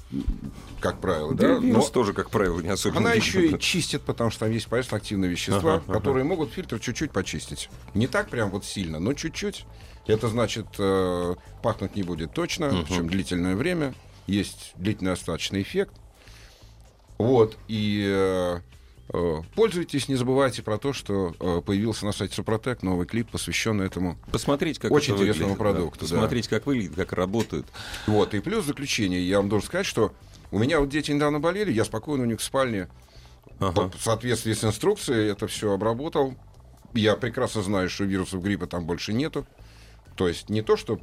как 0.79 1.01
правило, 1.01 1.35
Да, 1.35 1.55
да, 1.55 1.61
но 1.61 1.81
тоже, 1.89 2.13
как 2.13 2.29
правило, 2.29 2.61
не 2.61 2.69
особенно. 2.69 2.99
она 3.01 3.15
видно. 3.15 3.25
еще 3.25 3.47
и 3.49 3.59
чистит, 3.59 4.03
потому 4.03 4.31
что 4.31 4.41
там 4.41 4.51
есть, 4.53 4.67
понятно, 4.67 4.99
активные 4.99 5.31
вещества, 5.31 5.77
Ага, 5.77 5.85
ага. 5.87 5.93
которые 5.95 6.25
могут 6.25 6.53
фильтр 6.53 6.79
чуть-чуть 6.81 7.13
почистить. 7.13 7.71
Не 7.95 8.09
так 8.09 8.29
прям 8.29 8.51
вот 8.51 8.67
сильно, 8.67 8.99
но 9.01 9.15
чуть-чуть. 9.15 9.65
Это 10.07 10.29
значит, 10.29 10.67
э, 10.79 11.35
пахнуть 11.63 11.97
не 11.97 12.03
будет 12.03 12.35
точно, 12.35 12.67
Мгм. 12.73 12.85
причем 12.85 13.09
длительное 13.09 13.57
время. 13.57 13.95
Есть 14.27 14.73
длительный 14.77 15.13
остаточный 15.13 15.63
эффект. 15.63 15.95
Вот, 17.17 17.57
и 17.69 18.05
э, 18.07 18.61
пользуйтесь, 19.55 20.09
не 20.09 20.17
забывайте 20.17 20.63
про 20.63 20.79
то, 20.79 20.93
что 20.93 21.35
э, 21.39 21.63
появился 21.65 22.07
на 22.07 22.13
сайте 22.13 22.35
Супротек 22.35 22.83
новый 22.83 23.07
клип, 23.07 23.31
посвященный 23.31 23.87
этому. 23.87 24.19
Посмотрите, 24.33 24.81
как 24.81 24.91
Очень 24.91 25.15
это 25.15 25.23
интересному 25.23 25.55
выглядит, 25.55 25.59
да. 25.59 25.73
продукту, 25.73 26.07
да. 26.07 26.13
Посмотрите, 26.13 26.49
как 26.51 26.67
выглядит, 26.67 26.95
как 26.97 27.13
работает. 27.13 27.67
Вот, 28.07 28.35
и 28.35 28.41
плюс 28.41 28.65
заключение, 28.65 29.27
я 29.27 29.39
вам 29.39 29.49
должен 29.49 29.67
сказать, 29.67 29.87
что 29.87 30.13
у 30.51 30.59
меня 30.59 30.81
вот 30.81 30.89
дети 30.89 31.11
недавно 31.13 31.41
болели, 31.41 31.73
я 31.73 31.85
спокойно 31.85 32.25
у 32.25 32.27
них 32.27 32.41
в 32.41 32.43
спальне 32.45 32.89
Ага. 33.59 33.91
в 33.97 34.03
соответствии 34.03 34.53
с 34.53 34.65
инструкцией 34.65 35.31
это 35.31 35.47
все 35.47 35.73
обработал. 35.73 36.35
Я 36.95 37.17
прекрасно 37.17 37.63
знаю, 37.63 37.89
что 37.91 38.05
вирусов 38.05 38.43
гриппа 38.43 38.67
там 38.67 38.87
больше 38.87 39.13
нету. 39.13 39.47
То 40.15 40.29
есть 40.29 40.49
не 40.49 40.63
то, 40.63 40.77
что 40.77 40.95
э, 40.95 40.99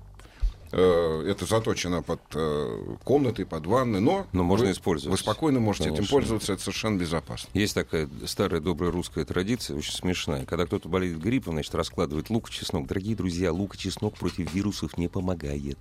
это 0.77 1.45
заточено 1.45 2.01
под 2.01 2.19
э, 2.33 2.95
комнаты, 3.03 3.45
под 3.45 3.65
ванны, 3.65 3.99
но, 3.99 4.27
Но 4.31 4.43
можно 4.43 4.65
вы, 4.67 4.71
использовать. 4.71 5.11
Вы 5.17 5.21
спокойно 5.23 5.59
можете 5.59 5.85
этим 5.85 5.97
Конечно. 5.97 6.15
пользоваться, 6.17 6.53
это 6.53 6.61
совершенно 6.61 6.97
безопасно. 6.97 7.49
Есть 7.53 7.75
такая 7.75 8.09
старая 8.25 8.59
добрая 8.61 8.91
русская 8.91 9.25
традиция, 9.25 9.77
очень 9.77 9.93
смешная. 9.93 10.45
Когда 10.45 10.65
кто-то 10.65 10.89
болеет 10.89 11.19
гриппом, 11.19 11.53
значит, 11.53 11.73
раскладывает 11.75 12.29
лук 12.29 12.49
и 12.49 12.51
чеснок. 12.53 12.87
Дорогие 12.87 13.15
друзья, 13.15 13.51
лук 13.51 13.75
и 13.75 13.77
чеснок 13.77 14.15
против 14.15 14.53
вирусов 14.53 14.97
не 14.97 15.07
помогает. 15.07 15.77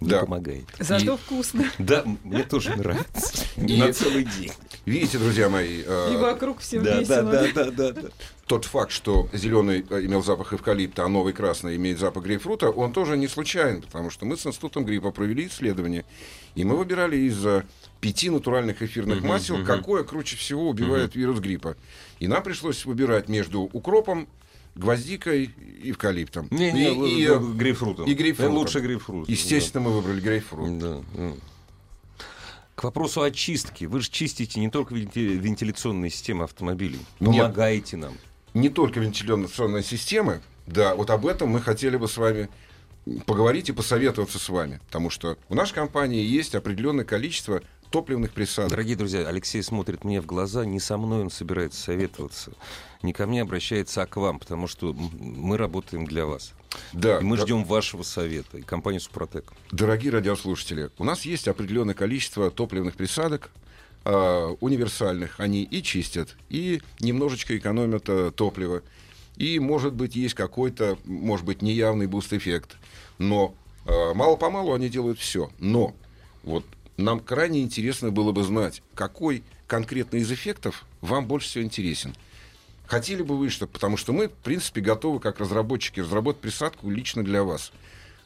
Не 0.00 0.08
Да. 0.08 0.20
помогает. 0.20 0.64
Зато 0.78 1.14
И- 1.14 1.16
вкусно. 1.16 1.64
Да, 1.78 2.04
мне 2.24 2.42
тоже 2.42 2.76
нравится. 2.76 3.44
На 3.56 3.92
целый 3.92 4.24
день. 4.24 4.52
Видите, 4.86 5.18
друзья 5.18 5.48
мои, 5.48 5.82
э, 5.86 6.14
И 6.14 6.16
вокруг 6.16 6.60
всем 6.60 6.82
Да, 6.82 6.94
да, 6.94 7.00
весело. 7.00 7.22
да, 7.22 7.46
да, 7.54 7.70
да, 7.70 7.92
да. 7.92 8.08
тот 8.46 8.64
факт, 8.64 8.90
что 8.90 9.28
зеленый 9.32 9.84
э, 9.88 10.04
имел 10.06 10.22
запах 10.22 10.52
эвкалипта, 10.54 11.04
а 11.04 11.08
новый 11.08 11.32
красный 11.32 11.76
имеет 11.76 11.98
запах 11.98 12.24
грейпфрута, 12.24 12.70
он 12.70 12.92
тоже 12.92 13.16
не 13.16 13.28
случайен, 13.28 13.82
потому 13.82 14.10
что 14.10 14.24
мы 14.24 14.36
с 14.36 14.46
институтом 14.46 14.84
гриппа 14.84 15.10
провели 15.10 15.46
исследование, 15.46 16.04
и 16.54 16.64
мы 16.64 16.76
выбирали 16.76 17.16
из 17.16 17.44
э, 17.44 17.64
пяти 18.00 18.30
натуральных 18.30 18.82
эфирных 18.82 19.18
Мгм, 19.18 19.28
масел, 19.28 19.56
мгм. 19.58 19.66
какое 19.66 20.02
круче 20.02 20.36
всего 20.36 20.68
убивает 20.68 21.14
вирус 21.14 21.40
гриппа. 21.40 21.76
И 22.18 22.26
нам 22.26 22.42
пришлось 22.42 22.84
выбирать 22.86 23.28
между 23.28 23.60
укропом, 23.60 24.28
гвоздикой 24.76 25.50
и 25.82 25.90
эвкалиптом. 25.90 26.48
Не, 26.50 26.70
и, 26.70 26.72
не, 26.72 27.20
и, 27.20 27.26
э, 27.26 27.34
э, 27.34 27.38
грейпфрутом. 27.38 28.06
и 28.06 28.14
грейпфрутом. 28.14 28.54
Лучше 28.54 28.80
грейпфрут. 28.80 29.28
естественно, 29.28 29.84
мы 29.84 29.92
выбрали 29.92 30.20
грейпфрут. 30.20 30.78
Да, 30.78 31.00
да. 31.14 31.32
К 32.80 32.84
вопросу 32.84 33.20
очистки. 33.20 33.84
Вы 33.84 34.00
же 34.00 34.08
чистите 34.10 34.58
не 34.58 34.70
только 34.70 34.94
венти- 34.94 35.36
вентиляционные 35.36 36.10
системы 36.10 36.44
автомобилей. 36.44 37.00
Нет. 37.20 37.42
Помогаете 37.42 37.98
нам. 37.98 38.14
не 38.54 38.70
только 38.70 39.00
вентиляционные 39.00 39.82
системы, 39.82 40.40
да, 40.66 40.94
вот 40.94 41.10
об 41.10 41.26
этом 41.26 41.50
мы 41.50 41.60
хотели 41.60 41.98
бы 41.98 42.08
с 42.08 42.16
вами 42.16 42.48
поговорить 43.26 43.68
и 43.68 43.72
посоветоваться 43.72 44.38
с 44.38 44.48
вами, 44.48 44.80
потому 44.86 45.10
что 45.10 45.36
в 45.50 45.54
нашей 45.54 45.74
компании 45.74 46.24
есть 46.24 46.54
определенное 46.54 47.04
количество 47.04 47.60
топливных 47.90 48.32
присадок. 48.32 48.70
Дорогие 48.70 48.96
друзья, 48.96 49.26
Алексей 49.26 49.62
смотрит 49.62 50.04
мне 50.04 50.20
в 50.20 50.26
глаза, 50.26 50.64
не 50.64 50.80
со 50.80 50.96
мной 50.96 51.22
он 51.22 51.30
собирается 51.30 51.80
советоваться, 51.80 52.52
не 53.02 53.12
ко 53.12 53.26
мне 53.26 53.42
обращается, 53.42 54.02
а 54.02 54.06
к 54.06 54.16
вам, 54.16 54.38
потому 54.38 54.66
что 54.66 54.92
мы 54.92 55.56
работаем 55.56 56.06
для 56.06 56.26
вас. 56.26 56.52
Да, 56.92 57.18
И 57.18 57.24
мы 57.24 57.36
да, 57.36 57.42
ждем 57.42 57.64
вашего 57.64 58.04
совета, 58.04 58.58
и 58.58 58.62
компании 58.62 58.98
Супротек. 58.98 59.52
дорогие 59.72 60.12
радиослушатели, 60.12 60.90
у 60.98 61.04
нас 61.04 61.24
есть 61.24 61.48
определенное 61.48 61.94
количество 61.94 62.50
топливных 62.50 62.94
присадок, 62.94 63.50
а, 64.04 64.54
универсальных, 64.60 65.40
они 65.40 65.62
и 65.64 65.82
чистят, 65.82 66.36
и 66.48 66.80
немножечко 67.00 67.56
экономят 67.58 68.04
а, 68.08 68.30
топливо, 68.30 68.82
и, 69.36 69.58
может 69.58 69.94
быть, 69.94 70.14
есть 70.14 70.34
какой-то, 70.34 70.96
может 71.04 71.44
быть, 71.44 71.60
неявный 71.60 72.06
boost-эффект, 72.06 72.76
но 73.18 73.54
а, 73.86 74.14
мало-помалу 74.14 74.72
они 74.72 74.88
делают 74.88 75.18
все. 75.18 75.50
Но 75.58 75.94
вот 76.44 76.64
нам 77.04 77.20
крайне 77.20 77.62
интересно 77.62 78.10
было 78.10 78.32
бы 78.32 78.42
знать, 78.42 78.82
какой 78.94 79.42
конкретно 79.66 80.16
из 80.16 80.30
эффектов 80.30 80.84
вам 81.00 81.26
больше 81.26 81.48
всего 81.48 81.64
интересен. 81.64 82.14
Хотели 82.86 83.22
бы 83.22 83.38
вы 83.38 83.50
что? 83.50 83.66
Потому 83.66 83.96
что 83.96 84.12
мы, 84.12 84.28
в 84.28 84.32
принципе, 84.32 84.80
готовы, 84.80 85.20
как 85.20 85.38
разработчики, 85.38 86.00
разработать 86.00 86.42
присадку 86.42 86.90
лично 86.90 87.22
для 87.22 87.44
вас. 87.44 87.72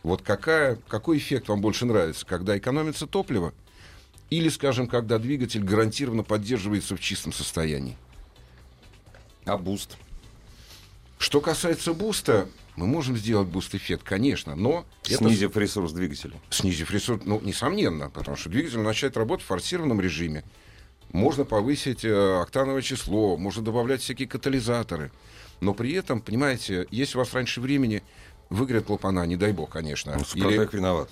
Вот 0.02 0.22
какая, 0.22 0.78
какой 0.88 1.18
эффект 1.18 1.48
вам 1.48 1.60
больше 1.60 1.84
нравится? 1.84 2.24
Когда 2.24 2.56
экономится 2.56 3.06
топливо? 3.06 3.52
Или, 4.30 4.48
скажем, 4.48 4.86
когда 4.86 5.18
двигатель 5.18 5.62
гарантированно 5.62 6.22
поддерживается 6.22 6.96
в 6.96 7.00
чистом 7.00 7.32
состоянии? 7.32 7.96
А 9.44 9.58
boost? 9.58 9.98
Что 11.18 11.40
касается 11.40 11.92
boost 11.92 12.32
а, 12.32 12.48
мы 12.76 12.86
можем 12.86 13.16
сделать 13.16 13.48
boost-эффект, 13.48 14.02
конечно, 14.04 14.54
но 14.56 14.84
это 15.04 15.18
Снизив 15.18 15.56
ресурс 15.56 15.92
двигателя. 15.92 16.40
снизив 16.50 16.90
ресурс, 16.90 17.22
ну, 17.24 17.40
несомненно, 17.40 18.10
потому 18.10 18.36
что 18.36 18.48
двигатель 18.50 18.78
начинает 18.80 19.16
работать 19.16 19.44
в 19.44 19.48
форсированном 19.48 20.00
режиме. 20.00 20.44
Можно 21.12 21.44
повысить 21.44 22.04
э, 22.04 22.40
октановое 22.40 22.82
число, 22.82 23.36
можно 23.36 23.62
добавлять 23.62 24.00
всякие 24.00 24.26
катализаторы. 24.26 25.12
Но 25.60 25.72
при 25.72 25.92
этом, 25.92 26.20
понимаете, 26.20 26.86
если 26.90 27.16
у 27.16 27.20
вас 27.20 27.32
раньше 27.32 27.60
времени 27.60 28.02
выгорят 28.50 28.86
клапана, 28.86 29.24
не 29.24 29.36
дай 29.36 29.52
бог, 29.52 29.70
конечно. 29.70 30.12
Ну, 30.14 30.18
или- 30.18 30.24
Супротек 30.24 30.74
виноват. 30.74 31.10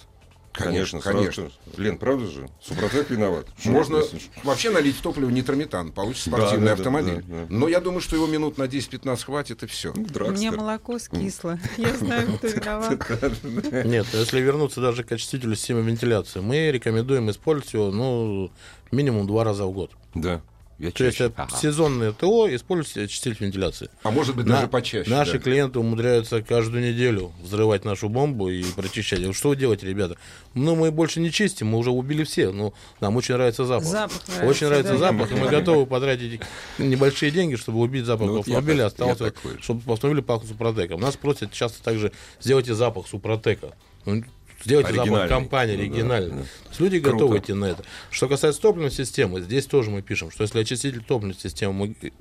Конечно, 0.53 1.01
конечно. 1.01 1.45
же. 1.45 1.51
Лен, 1.77 1.97
правда 1.99 2.27
же? 2.27 2.49
Супротек 2.61 3.11
виноват. 3.11 3.47
Можно 3.65 4.03
вообще 4.45 4.71
налить 4.71 4.97
в 4.97 5.01
топливо 5.01 5.31
нитрометан, 5.31 5.93
получится 5.93 6.31
Да, 6.31 6.37
спортивный 6.39 6.67
да, 6.67 6.77
да, 6.77 6.81
автомобиль. 6.81 7.25
да, 7.27 7.35
да. 7.41 7.47
Но 7.49 7.69
я 7.69 7.81
думаю, 7.81 8.01
что 8.01 8.17
его 8.17 8.27
минут 8.27 8.59
на 8.59 8.65
10-15 8.65 9.25
хватит, 9.25 9.63
и 9.63 9.67
все. 9.67 9.93
Ну, 9.95 10.05
Драгстер. 10.05 10.57
молоко 10.57 10.99
скисло. 10.99 11.59
Я 11.79 11.97
знаю, 11.97 12.37
кто 12.39 12.47
виноват. 12.49 13.85
Нет, 13.87 14.07
если 14.13 14.41
вернуться 14.41 14.81
даже 14.81 15.05
к 15.05 15.13
очистителю 15.13 15.55
системы 15.57 15.83
вентиляции, 15.83 16.41
мы 16.41 16.71
рекомендуем 16.71 17.31
использовать 17.31 17.73
его 17.73 17.91
ну, 17.91 18.51
минимум 18.91 19.27
два 19.27 19.45
раза 19.45 19.65
в 19.65 19.73
год. 19.73 19.91
Да. 20.15 20.43
Я 20.83 20.91
То 20.91 21.05
есть 21.05 21.17
чаще. 21.19 21.33
это 21.37 21.47
сезонное 21.57 22.11
ТО 22.11 22.53
используйте 22.53 23.03
очиститель 23.05 23.37
вентиляции. 23.45 23.89
А 24.03 24.11
может 24.11 24.35
быть, 24.35 24.47
На- 24.47 24.57
даже 24.57 24.67
почаще. 24.67 25.09
Наши 25.09 25.35
да. 25.35 25.39
клиенты 25.39 25.79
умудряются 25.79 26.43
каждую 26.43 26.83
неделю 26.83 27.31
взрывать 27.41 27.85
нашу 27.85 28.09
бомбу 28.09 28.49
и 28.49 28.65
прочищать. 28.65 29.21
Что 29.37 29.51
вы 29.51 29.57
делаете, 29.57 29.87
ребята? 29.87 30.17
Ну, 30.55 30.75
мы 30.75 30.91
больше 30.91 31.21
не 31.21 31.31
чистим, 31.31 31.69
мы 31.69 31.79
уже 31.79 31.91
убили 31.93 32.25
все. 32.25 32.51
Ну, 32.51 32.75
нам 33.01 33.15
очень 33.15 33.35
нравится 33.37 33.65
запах. 33.65 33.87
Запах 33.87 34.27
нравится, 34.27 34.47
Очень 34.51 34.67
нравится 34.67 34.99
да, 34.99 35.07
я 35.07 35.13
запах, 35.13 35.31
и 35.31 35.35
мы 35.37 35.49
готовы 35.49 35.87
потратить 35.87 36.41
небольшие 36.79 37.31
деньги, 37.31 37.55
чтобы 37.55 37.79
убить 37.79 38.05
запах 38.05 38.27
Ну, 38.27 38.37
вот 38.39 38.49
я 38.49 38.55
я 38.59 38.87
остался, 38.87 39.27
же. 39.27 39.35
чтобы 39.61 39.93
автомобиль 39.93 40.23
пахнул 40.23 40.49
супротеком. 40.49 41.01
Нас 41.01 41.17
просят 41.17 41.53
часто 41.53 41.81
также 41.85 42.11
сделайте 42.41 42.75
запах 42.75 43.07
супротека. 43.07 43.77
Ну, 44.05 44.25
Сделайте 44.65 44.91
Оригинальный. 44.91 45.29
компании 45.29 45.73
Ну 45.77 45.79
да, 45.79 45.83
оригинальный. 45.85 46.31
да. 46.31 46.43
То 46.43 46.69
есть 46.69 46.81
люди 46.81 47.01
Круто. 47.01 47.15
готовы 47.17 47.39
идти 47.39 47.53
на 47.53 47.65
это. 47.67 47.85
Что 48.11 48.29
касается 48.29 48.61
топливной 48.61 48.91
системы, 48.91 49.41
здесь 49.41 49.67
тоже 49.67 49.91
мы 49.91 50.03
пишем, 50.03 50.31
что 50.31 50.43
если 50.45 50.61
очиститель 50.61 51.03
топливной 51.03 51.35
системы 51.35 51.73
мы 51.73 52.13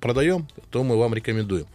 продаем, 0.00 0.48
то 0.70 0.82
мы 0.82 0.98
вам 0.98 1.14
рекомендуем 1.14 1.66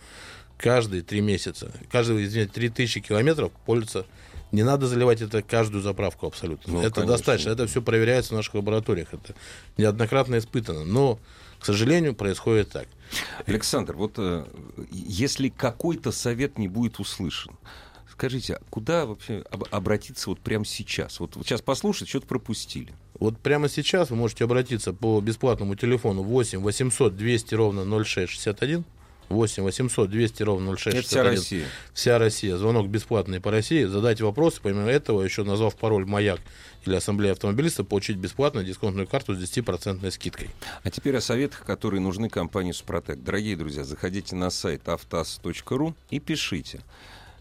каждые 0.58 1.02
три 1.04 1.22
месяца, 1.22 1.72
каждые, 1.92 2.26
извините, 2.26 2.52
три 2.52 2.70
тысячи 2.70 3.00
километров 3.00 3.52
пользоваться. 3.66 4.06
Не 4.52 4.64
надо 4.64 4.88
заливать 4.88 5.22
это 5.22 5.44
каждую 5.44 5.84
заправку 5.84 6.26
абсолютно. 6.26 6.74
Ну, 6.74 6.80
это 6.82 6.90
конечно. 6.96 7.14
достаточно. 7.18 7.50
Это 7.52 7.68
все 7.68 7.84
проверяется 7.84 8.34
в 8.34 8.36
наших 8.38 8.56
лабораториях. 8.56 9.14
Это 9.14 9.36
неоднократно 9.78 10.40
испытано. 10.40 10.84
Но, 10.86 11.20
к 11.60 11.66
сожалению, 11.68 12.16
происходит 12.16 12.72
так. 12.72 12.88
Александр, 13.46 13.94
вот 13.94 14.14
э, 14.18 14.46
если 14.92 15.50
какой-то 15.50 16.12
совет 16.12 16.58
не 16.58 16.68
будет 16.68 17.00
услышан, 17.00 17.54
скажите, 18.20 18.56
а 18.56 18.62
куда 18.70 19.06
вообще 19.06 19.46
об- 19.50 19.64
обратиться 19.72 20.30
вот 20.30 20.40
прямо 20.40 20.66
сейчас? 20.66 21.22
Вот, 21.22 21.38
вот 21.38 21.46
сейчас 21.48 21.62
послушать, 21.62 22.10
что-то 22.10 22.28
пропустили. 22.28 22.94
Вот 23.18 23.38
прямо 23.38 23.70
сейчас 23.70 24.10
вы 24.10 24.18
можете 24.18 24.44
обратиться 24.44 24.92
по 24.92 25.22
бесплатному 25.22 25.76
телефону 25.76 26.24
8 26.24 26.60
800 26.60 27.16
200 27.16 27.56
ровно 27.56 27.86
0661. 27.86 28.84
8 29.30 29.64
800 29.64 30.10
200 30.10 30.44
ровно 30.44 30.76
0661. 30.76 31.00
Это 31.00 31.08
вся 31.08 31.24
Россия. 31.24 31.66
Вся 31.94 32.18
Россия. 32.18 32.58
Звонок 32.58 32.90
бесплатный 32.90 33.40
по 33.40 33.52
России. 33.52 33.86
Задать 33.86 34.20
вопросы. 34.22 34.60
Помимо 34.62 34.90
этого, 34.90 35.22
еще 35.22 35.44
назвав 35.44 35.76
пароль 35.76 36.06
«Маяк» 36.06 36.42
или 36.86 36.96
«Ассамблея 36.96 37.34
автомобилистов», 37.34 37.88
получить 37.88 38.18
бесплатно 38.18 38.64
дисконтную 38.64 39.08
карту 39.08 39.36
с 39.36 39.38
10% 39.38 40.12
скидкой. 40.12 40.50
А 40.84 40.90
теперь 40.90 41.16
о 41.16 41.22
советах, 41.22 41.64
которые 41.64 42.02
нужны 42.02 42.28
компании 42.28 42.72
«Супротек». 42.72 43.24
Дорогие 43.24 43.56
друзья, 43.56 43.84
заходите 43.84 44.36
на 44.36 44.50
сайт 44.50 44.90
автаз.ру 44.90 45.96
и 46.10 46.20
пишите. 46.20 46.82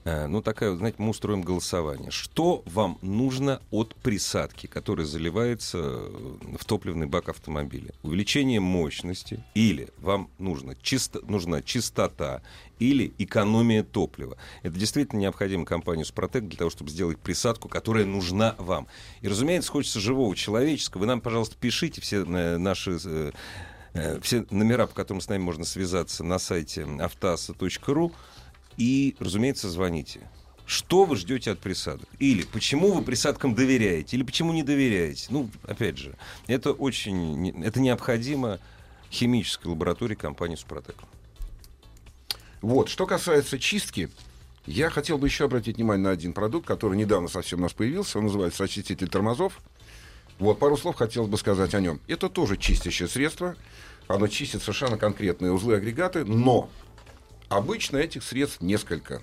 Э, 0.08 0.26
ну, 0.26 0.40
такая, 0.40 0.74
знаете, 0.74 0.96
мы 0.98 1.10
устроим 1.10 1.42
голосование. 1.42 2.10
Что 2.10 2.62
вам 2.64 2.98
нужно 3.02 3.60
от 3.70 3.94
присадки, 3.96 4.66
которая 4.66 5.06
заливается 5.06 5.78
э, 5.78 6.56
в 6.58 6.64
топливный 6.64 7.06
бак 7.06 7.28
автомобиля? 7.28 7.92
Увеличение 8.02 8.58
мощности 8.58 9.44
или 9.54 9.88
вам 9.98 10.30
нужно 10.38 10.74
чисто, 10.80 11.20
нужна 11.28 11.60
чистота 11.60 12.40
или 12.78 13.12
экономия 13.18 13.82
топлива. 13.82 14.38
Это 14.62 14.78
действительно 14.78 15.20
необходимо 15.20 15.66
компании 15.66 16.04
«Супротек» 16.04 16.44
для 16.44 16.56
того, 16.56 16.70
чтобы 16.70 16.90
сделать 16.90 17.18
присадку, 17.18 17.68
которая 17.68 18.06
нужна 18.06 18.54
вам. 18.56 18.86
И, 19.20 19.28
разумеется, 19.28 19.70
хочется 19.70 20.00
живого 20.00 20.34
человеческого. 20.34 21.00
Вы 21.00 21.06
нам, 21.06 21.20
пожалуйста, 21.20 21.56
пишите 21.60 22.00
все 22.00 22.24
э, 22.24 22.56
наши 22.56 23.32
все 24.22 24.46
номера, 24.50 24.86
по 24.86 24.94
которым 24.94 25.20
с 25.20 25.28
нами 25.28 25.42
можно 25.42 25.64
связаться 25.64 26.22
на 26.22 26.38
сайте 26.38 26.86
автоаса.ру. 27.00 28.12
И, 28.78 29.16
разумеется, 29.18 29.68
звоните. 29.68 30.20
Что 30.64 31.04
вы 31.04 31.16
ждете 31.16 31.50
от 31.50 31.58
присадок? 31.58 32.08
Или 32.18 32.42
почему 32.42 32.92
вы 32.92 33.02
присадкам 33.02 33.54
доверяете? 33.54 34.16
Или 34.16 34.22
почему 34.22 34.52
не 34.52 34.62
доверяете? 34.62 35.26
Ну, 35.30 35.50
опять 35.64 35.98
же, 35.98 36.14
это 36.46 36.72
очень... 36.72 37.62
Это 37.64 37.80
необходимо 37.80 38.60
химической 39.10 39.66
лаборатории 39.66 40.14
компании 40.14 40.56
«Супротек». 40.56 40.96
Вот, 42.60 42.88
что 42.88 43.06
касается 43.06 43.58
чистки, 43.58 44.10
я 44.66 44.90
хотел 44.90 45.18
бы 45.18 45.26
еще 45.26 45.46
обратить 45.46 45.76
внимание 45.76 46.04
на 46.04 46.10
один 46.10 46.32
продукт, 46.32 46.66
который 46.66 46.98
недавно 46.98 47.28
совсем 47.28 47.60
у 47.60 47.62
нас 47.62 47.72
появился. 47.72 48.18
Он 48.18 48.24
называется 48.24 48.64
очиститель 48.64 49.08
тормозов. 49.08 49.60
Вот, 50.38 50.58
пару 50.58 50.76
слов 50.76 50.96
хотел 50.96 51.26
бы 51.26 51.36
сказать 51.38 51.74
о 51.74 51.80
нем. 51.80 52.00
Это 52.06 52.28
тоже 52.28 52.56
чистящее 52.56 53.08
средство. 53.08 53.56
Оно 54.06 54.28
чистит 54.28 54.60
совершенно 54.60 54.98
конкретные 54.98 55.52
узлы 55.52 55.76
агрегаты, 55.76 56.24
но 56.24 56.68
Обычно 57.48 57.96
этих 57.96 58.22
средств 58.22 58.60
несколько, 58.60 59.22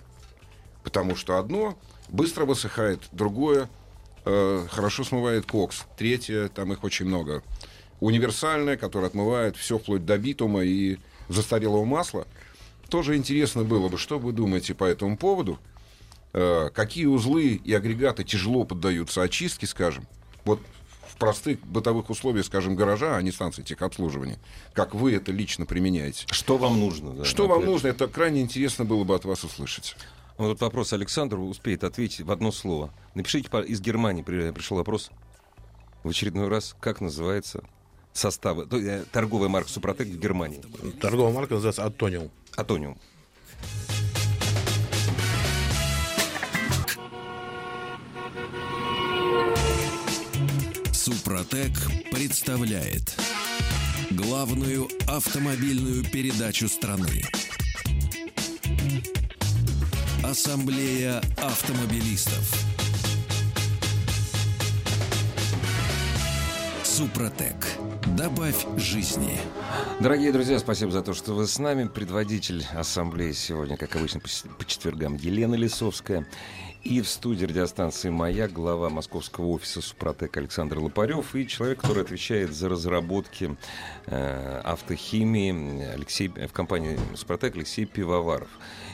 потому 0.83 1.15
что 1.15 1.37
одно 1.37 1.77
быстро 2.09 2.45
высыхает, 2.45 3.01
другое 3.11 3.69
э, 4.25 4.67
хорошо 4.69 5.03
смывает 5.03 5.45
кокс, 5.45 5.85
третье, 5.97 6.47
там 6.49 6.73
их 6.73 6.83
очень 6.83 7.05
много. 7.05 7.43
Универсальное, 7.99 8.77
которое 8.77 9.07
отмывает 9.07 9.55
все 9.55 9.77
вплоть 9.77 10.05
до 10.05 10.17
битума 10.17 10.63
и 10.63 10.97
застарелого 11.29 11.85
масла. 11.85 12.27
Тоже 12.89 13.15
интересно 13.15 13.63
было 13.63 13.89
бы, 13.89 13.97
что 13.97 14.19
вы 14.19 14.31
думаете 14.31 14.73
по 14.73 14.83
этому 14.83 15.17
поводу? 15.17 15.59
Э, 16.33 16.69
какие 16.73 17.05
узлы 17.05 17.61
и 17.63 17.73
агрегаты 17.73 18.23
тяжело 18.23 18.65
поддаются 18.65 19.21
очистке, 19.21 19.67
скажем? 19.67 20.07
Вот 20.45 20.59
в 21.15 21.17
простых 21.17 21.65
бытовых 21.65 22.09
условиях, 22.09 22.45
скажем, 22.45 22.75
гаража, 22.75 23.15
а 23.15 23.21
не 23.21 23.31
станции 23.31 23.63
техобслуживания, 23.63 24.37
как 24.73 24.93
вы 24.93 25.13
это 25.13 25.31
лично 25.31 25.65
применяете. 25.65 26.25
Что 26.29 26.57
вам 26.57 26.79
нужно? 26.79 27.13
Да, 27.13 27.25
что 27.25 27.47
вам 27.47 27.65
нужно, 27.65 27.87
это 27.87 28.07
крайне 28.07 28.41
интересно 28.41 28.85
было 28.85 29.03
бы 29.03 29.15
от 29.15 29.25
вас 29.25 29.43
услышать. 29.43 29.95
Вот 30.37 30.59
вопрос 30.59 30.91
Александр 30.91 31.39
успеет 31.39 31.85
ответить 31.85 32.21
в 32.21 32.31
одно 32.31 32.51
слово. 32.51 32.93
Напишите, 33.13 33.49
из 33.61 33.79
Германии 33.79 34.21
пришел 34.21 34.75
вопрос 34.77 35.09
в 36.03 36.09
очередной 36.09 36.49
раз, 36.49 36.75
как 36.81 36.99
называется 36.99 37.63
состав, 38.11 38.57
э, 38.71 39.05
торговая 39.11 39.47
марка 39.47 39.69
Супротек 39.69 40.07
в 40.07 40.19
Германии. 40.19 40.61
Торговая 40.99 41.33
марка 41.33 41.53
называется 41.53 41.85
Атониум. 41.85 42.29
Атониум. 42.55 42.97
Супротек 51.35 51.73
представляет 52.11 53.13
главную 54.11 54.87
автомобильную 55.05 56.01
передачу 56.05 56.69
страны. 56.69 57.23
Ассамблея 60.23 61.21
автомобилистов. 61.35 62.53
Супротек. 66.85 67.74
Добавь 68.17 68.65
жизни. 68.77 69.37
Дорогие 69.99 70.31
друзья, 70.31 70.57
спасибо 70.57 70.89
за 70.89 71.01
то, 71.01 71.13
что 71.13 71.33
вы 71.33 71.47
с 71.47 71.59
нами. 71.59 71.85
Предводитель 71.85 72.65
ассамблеи 72.73 73.33
сегодня, 73.33 73.75
как 73.75 73.93
обычно, 73.97 74.21
по 74.21 74.65
четвергам 74.65 75.15
Елена 75.15 75.55
Лисовская. 75.55 76.25
И 76.83 77.01
в 77.01 77.09
студии 77.09 77.45
радиостанции 77.45 78.09
«Маяк» 78.09 78.53
глава 78.53 78.89
московского 78.89 79.47
офиса 79.47 79.81
«Супротек» 79.81 80.37
Александр 80.37 80.79
Лопарев 80.79 81.35
и 81.35 81.45
человек, 81.45 81.81
который 81.81 82.03
отвечает 82.03 82.53
за 82.53 82.69
разработки 82.69 83.57
э, 84.05 84.61
автохимии 84.63 85.83
Алексей, 85.83 86.29
в 86.29 86.53
компании 86.53 86.97
«Супротек» 87.15 87.57
Алексей 87.57 87.83
Пивоваров. 87.83 88.49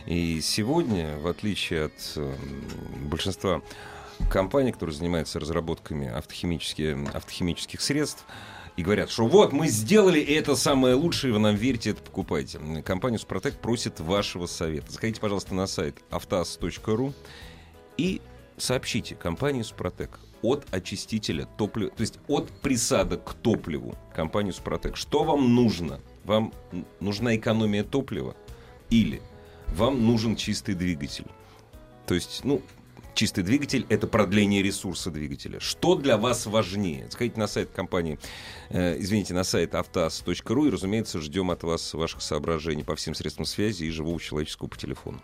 И 0.08 0.42
сегодня, 0.42 1.20
в 1.20 1.28
отличие 1.28 1.86
от 1.86 2.14
э, 2.16 2.34
большинства 3.06 3.62
компаний, 4.32 4.72
которые 4.72 4.96
занимаются 4.96 5.40
разработками 5.40 6.08
автохимических, 6.08 6.98
автохимических 7.14 7.82
средств, 7.82 8.26
и 8.82 8.84
говорят, 8.84 9.12
что 9.12 9.28
вот 9.28 9.54
мы 9.54 9.67
сделали, 9.67 10.20
это 10.20 10.56
самое 10.56 10.96
лучшее, 10.96 11.34
вы 11.34 11.39
нам 11.39 11.56
верите, 11.56 11.91
это 11.91 12.02
покупайте. 12.02 12.60
Компания 12.84 13.20
«Супротек» 13.20 13.60
просит 13.60 14.00
вашего 14.00 14.48
совета. 14.48 14.91
Заходите, 14.91 15.22
пожалуйста, 15.22 15.54
на 15.54 15.67
сайт 15.67 15.98
автоаз.ру 16.10 17.13
и 17.98 18.22
сообщите 18.58 19.13
компании 19.13 19.62
«Супротек» 19.62 20.20
от 20.41 20.65
очистителя 20.72 21.46
топлива, 21.46 21.91
то 21.91 22.02
есть 22.02 22.17
от 22.28 22.50
присадок 22.50 23.24
к 23.24 23.34
топливу 23.36 23.96
компании 24.15 24.50
«Супротек». 24.50 24.98
Что 24.98 25.24
вам 25.24 25.54
нужно? 25.54 26.00
Вам 26.24 26.52
нужна 27.00 27.36
экономия 27.36 27.84
топлива 27.84 28.36
или 28.89 29.22
вам 29.76 30.04
нужен 30.04 30.36
чистый 30.36 30.74
двигатель? 30.74 31.28
То 32.08 32.15
есть, 32.15 32.41
ну, 32.44 32.63
чистый 33.13 33.43
двигатель— 33.43 33.86
это 33.89 34.08
продление 34.08 34.62
ресурса 34.62 35.12
двигателя. 35.12 35.60
Что 35.60 35.95
для 35.95 36.17
вас 36.17 36.45
важнее? 36.45 37.10
Сходите 37.10 37.39
на 37.39 37.47
сайт 37.47 37.69
компании, 37.71 38.19
э, 38.69 39.00
извините, 39.00 39.34
на 39.34 39.43
сайт 39.43 39.76
автоаз.ру 39.76 40.65
и, 40.65 40.69
разумеется, 40.69 41.19
ждем 41.19 41.52
от 41.52 41.63
вас 41.63 41.93
ваших 41.93 42.21
соображений 42.21 42.84
по 42.84 42.95
всем 42.95 43.13
средствам 43.13 43.45
связи 43.45 43.84
и 43.84 43.89
живого 43.89 44.19
человеческого 44.19 44.67
по 44.67 44.78
телефону. 44.78 45.21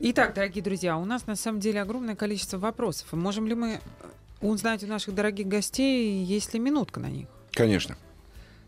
Итак, 0.00 0.34
дорогие 0.34 0.64
друзья, 0.64 0.96
у 0.96 1.04
нас 1.04 1.26
на 1.26 1.36
самом 1.36 1.60
деле 1.60 1.82
огромное 1.82 2.16
количество 2.16 2.56
вопросов. 2.56 3.12
Можем 3.12 3.46
ли 3.46 3.54
мы 3.54 3.80
узнать 4.40 4.82
у 4.82 4.86
наших 4.86 5.14
дорогих 5.14 5.46
гостей, 5.46 6.24
есть 6.24 6.54
ли 6.54 6.60
минутка 6.60 7.00
на 7.00 7.08
них? 7.08 7.28
Конечно. 7.52 7.96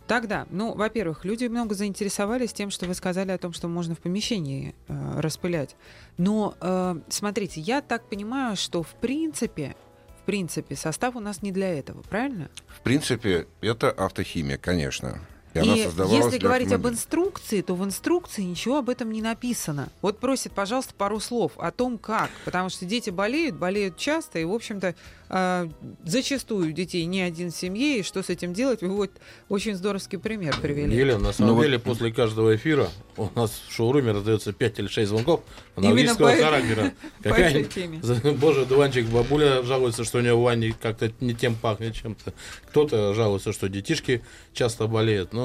Тогда, 0.06 0.46
ну, 0.50 0.74
во-первых, 0.74 1.24
люди 1.24 1.46
много 1.46 1.74
заинтересовались 1.74 2.52
тем, 2.52 2.70
что 2.70 2.86
вы 2.86 2.94
сказали 2.94 3.30
о 3.30 3.38
том, 3.38 3.52
что 3.52 3.68
можно 3.68 3.94
в 3.94 3.98
помещении 3.98 4.74
э, 4.88 5.20
распылять. 5.20 5.76
Но 6.18 6.54
э, 6.60 6.96
смотрите, 7.08 7.60
я 7.60 7.80
так 7.80 8.08
понимаю, 8.08 8.56
что 8.56 8.82
в 8.82 8.94
принципе, 8.94 9.76
в 10.20 10.24
принципе, 10.24 10.76
состав 10.76 11.16
у 11.16 11.20
нас 11.20 11.42
не 11.42 11.52
для 11.52 11.78
этого, 11.78 12.02
правильно? 12.02 12.50
В 12.66 12.80
принципе, 12.80 13.46
это 13.60 13.90
автохимия, 13.90 14.58
конечно. 14.58 15.20
И, 15.54 15.58
и 15.60 15.64
если 15.64 16.38
говорить 16.38 16.72
об 16.72 16.86
инструкции, 16.88 17.60
то 17.60 17.74
в 17.74 17.84
инструкции 17.84 18.42
ничего 18.42 18.78
об 18.78 18.88
этом 18.88 19.12
не 19.12 19.20
написано. 19.20 19.88
Вот 20.00 20.18
просит, 20.18 20.52
пожалуйста, 20.52 20.94
пару 20.94 21.20
слов 21.20 21.52
о 21.56 21.70
том, 21.70 21.98
как. 21.98 22.30
Потому 22.44 22.70
что 22.70 22.86
дети 22.86 23.10
болеют, 23.10 23.56
болеют 23.56 23.96
часто, 23.96 24.38
и, 24.38 24.44
в 24.44 24.52
общем-то, 24.52 24.94
э, 25.28 25.68
зачастую 26.04 26.68
у 26.68 26.72
детей 26.72 27.04
не 27.06 27.22
один 27.22 27.50
в 27.50 27.56
семье, 27.56 27.98
и 27.98 28.02
что 28.02 28.22
с 28.22 28.30
этим 28.30 28.54
делать, 28.54 28.82
вы 28.82 28.90
вот 28.90 29.10
очень 29.48 29.74
здоровский 29.74 30.18
пример 30.18 30.54
привели. 30.60 30.96
Елена, 30.96 31.18
на 31.18 31.32
самом 31.32 31.56
ну, 31.56 31.62
деле, 31.62 31.78
вот... 31.78 31.84
после 31.84 32.12
каждого 32.12 32.54
эфира 32.54 32.88
у 33.16 33.28
нас 33.34 33.50
в 33.68 33.72
шоуруме 33.72 34.12
раздается 34.12 34.52
5 34.52 34.78
или 34.78 34.86
6 34.86 35.08
звонков 35.08 35.42
аналогического 35.76 36.30
по... 36.30 36.36
характера. 36.36 36.92
Какая 37.22 37.66
Боже, 38.34 38.66
дуванчик, 38.66 39.06
бабуля 39.06 39.62
жалуется, 39.62 40.04
что 40.04 40.18
у 40.18 40.20
нее 40.20 40.34
в 40.34 40.42
ванне 40.42 40.74
как-то 40.80 41.12
не 41.20 41.34
тем 41.34 41.54
пахнет 41.54 41.94
чем-то. 41.94 42.32
Кто-то 42.68 43.14
жалуется, 43.14 43.52
что 43.52 43.68
детишки 43.68 44.22
часто 44.52 44.86
болеют. 44.86 45.32
Но 45.32 45.41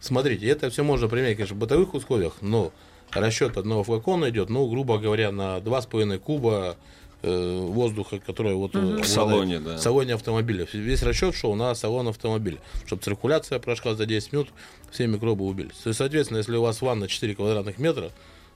смотрите, 0.00 0.46
это 0.46 0.70
все 0.70 0.82
можно 0.82 1.08
применять, 1.08 1.36
конечно, 1.36 1.56
в 1.56 1.58
бытовых 1.58 1.94
условиях, 1.94 2.34
но 2.40 2.72
расчет 3.12 3.56
одного 3.56 3.84
флакона 3.84 4.30
идет, 4.30 4.50
ну, 4.50 4.68
грубо 4.68 4.98
говоря, 4.98 5.32
на 5.32 5.58
2,5 5.58 6.18
куба 6.18 6.76
э, 7.22 7.58
воздуха, 7.58 8.18
который 8.18 8.54
вот 8.54 8.74
угу. 8.74 9.02
в 9.02 9.06
салоне, 9.06 9.60
да. 9.60 9.76
в 9.76 9.80
салоне 9.80 10.14
автомобиля. 10.14 10.66
Весь 10.72 11.02
расчет 11.02 11.34
шел 11.34 11.54
на 11.54 11.74
салон 11.74 12.08
автомобиля, 12.08 12.58
чтобы 12.86 13.02
циркуляция 13.02 13.58
прошла 13.58 13.94
за 13.94 14.06
10 14.06 14.32
минут, 14.32 14.48
все 14.90 15.06
микробы 15.06 15.44
убились. 15.44 15.76
То 15.82 15.88
есть, 15.88 15.98
соответственно, 15.98 16.38
если 16.38 16.56
у 16.56 16.62
вас 16.62 16.80
ванна 16.80 17.08
4 17.08 17.34
квадратных 17.34 17.78
метра, 17.78 18.10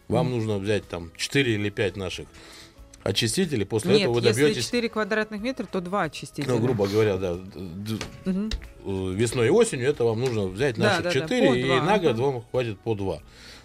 вам 0.09 0.29
угу. 0.29 0.37
нужно 0.37 0.59
взять 0.59 0.89
там 0.89 1.11
4 1.17 1.55
или 1.55 1.71
5 1.71 1.97
наших 1.97 2.27
очистителей, 3.05 3.67
после 3.67 3.93
Нет, 3.93 4.01
этого 4.03 4.15
вы 4.15 4.21
добьетесь... 4.23 4.57
если 4.57 4.71
4 4.71 4.89
квадратных 4.89 5.41
метра, 5.41 5.67
то 5.67 5.81
2 5.81 6.03
очистителя. 6.03 6.53
Ну, 6.53 6.59
грубо 6.59 6.89
говоря, 6.89 7.17
да. 7.19 7.35
Угу. 8.25 9.13
Весной 9.13 9.47
и 9.47 9.51
осенью 9.51 9.89
это 9.89 10.05
вам 10.05 10.21
нужно 10.21 10.47
взять 10.47 10.79
наши 10.79 11.03
да, 11.03 11.13
4, 11.13 11.41
да, 11.41 11.53
да, 11.53 11.59
и 11.59 11.65
2, 11.65 11.83
на 11.83 11.99
год 11.99 12.13
ага. 12.13 12.23
вам 12.23 12.45
хватит 12.51 12.79
по 12.81 12.95
2. 12.95 13.21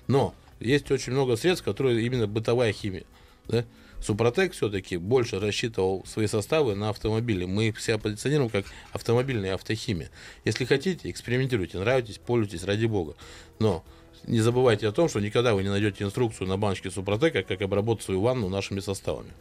Но 0.08 0.36
есть 0.60 0.92
очень 0.92 1.14
много 1.14 1.38
средств, 1.38 1.64
которые 1.64 2.06
именно 2.06 2.28
бытовая 2.28 2.74
химия. 2.74 3.06
Да? 3.48 3.66
Супротек 4.02 4.54
все-таки 4.54 4.98
больше 4.98 5.40
рассчитывал 5.40 6.06
свои 6.06 6.28
составы 6.28 6.76
на 6.76 6.90
автомобили. 6.90 7.46
Мы 7.46 7.74
себя 7.78 7.98
позиционируем 7.98 8.50
как 8.50 8.66
автомобильная 8.92 9.56
автохимия. 9.56 10.10
Если 10.46 10.66
хотите, 10.66 11.10
экспериментируйте, 11.10 11.80
нравитесь, 11.80 12.18
пользуйтесь, 12.18 12.64
ради 12.64 12.86
бога. 12.86 13.16
Но 13.60 13.84
не 14.26 14.42
забывайте 14.42 14.88
о 14.88 14.92
том, 14.92 15.10
что 15.10 15.20
никогда 15.20 15.54
вы 15.54 15.64
не 15.64 15.70
найдете 15.70 16.04
инструкцию 16.04 16.48
на 16.48 16.58
баночке 16.58 16.92
Супротека, 16.92 17.44
как 17.44 17.62
обработать 17.62 18.06
свою 18.06 18.22
ванну 18.22 18.50
нашими 18.50 18.80
составами. 18.80 19.32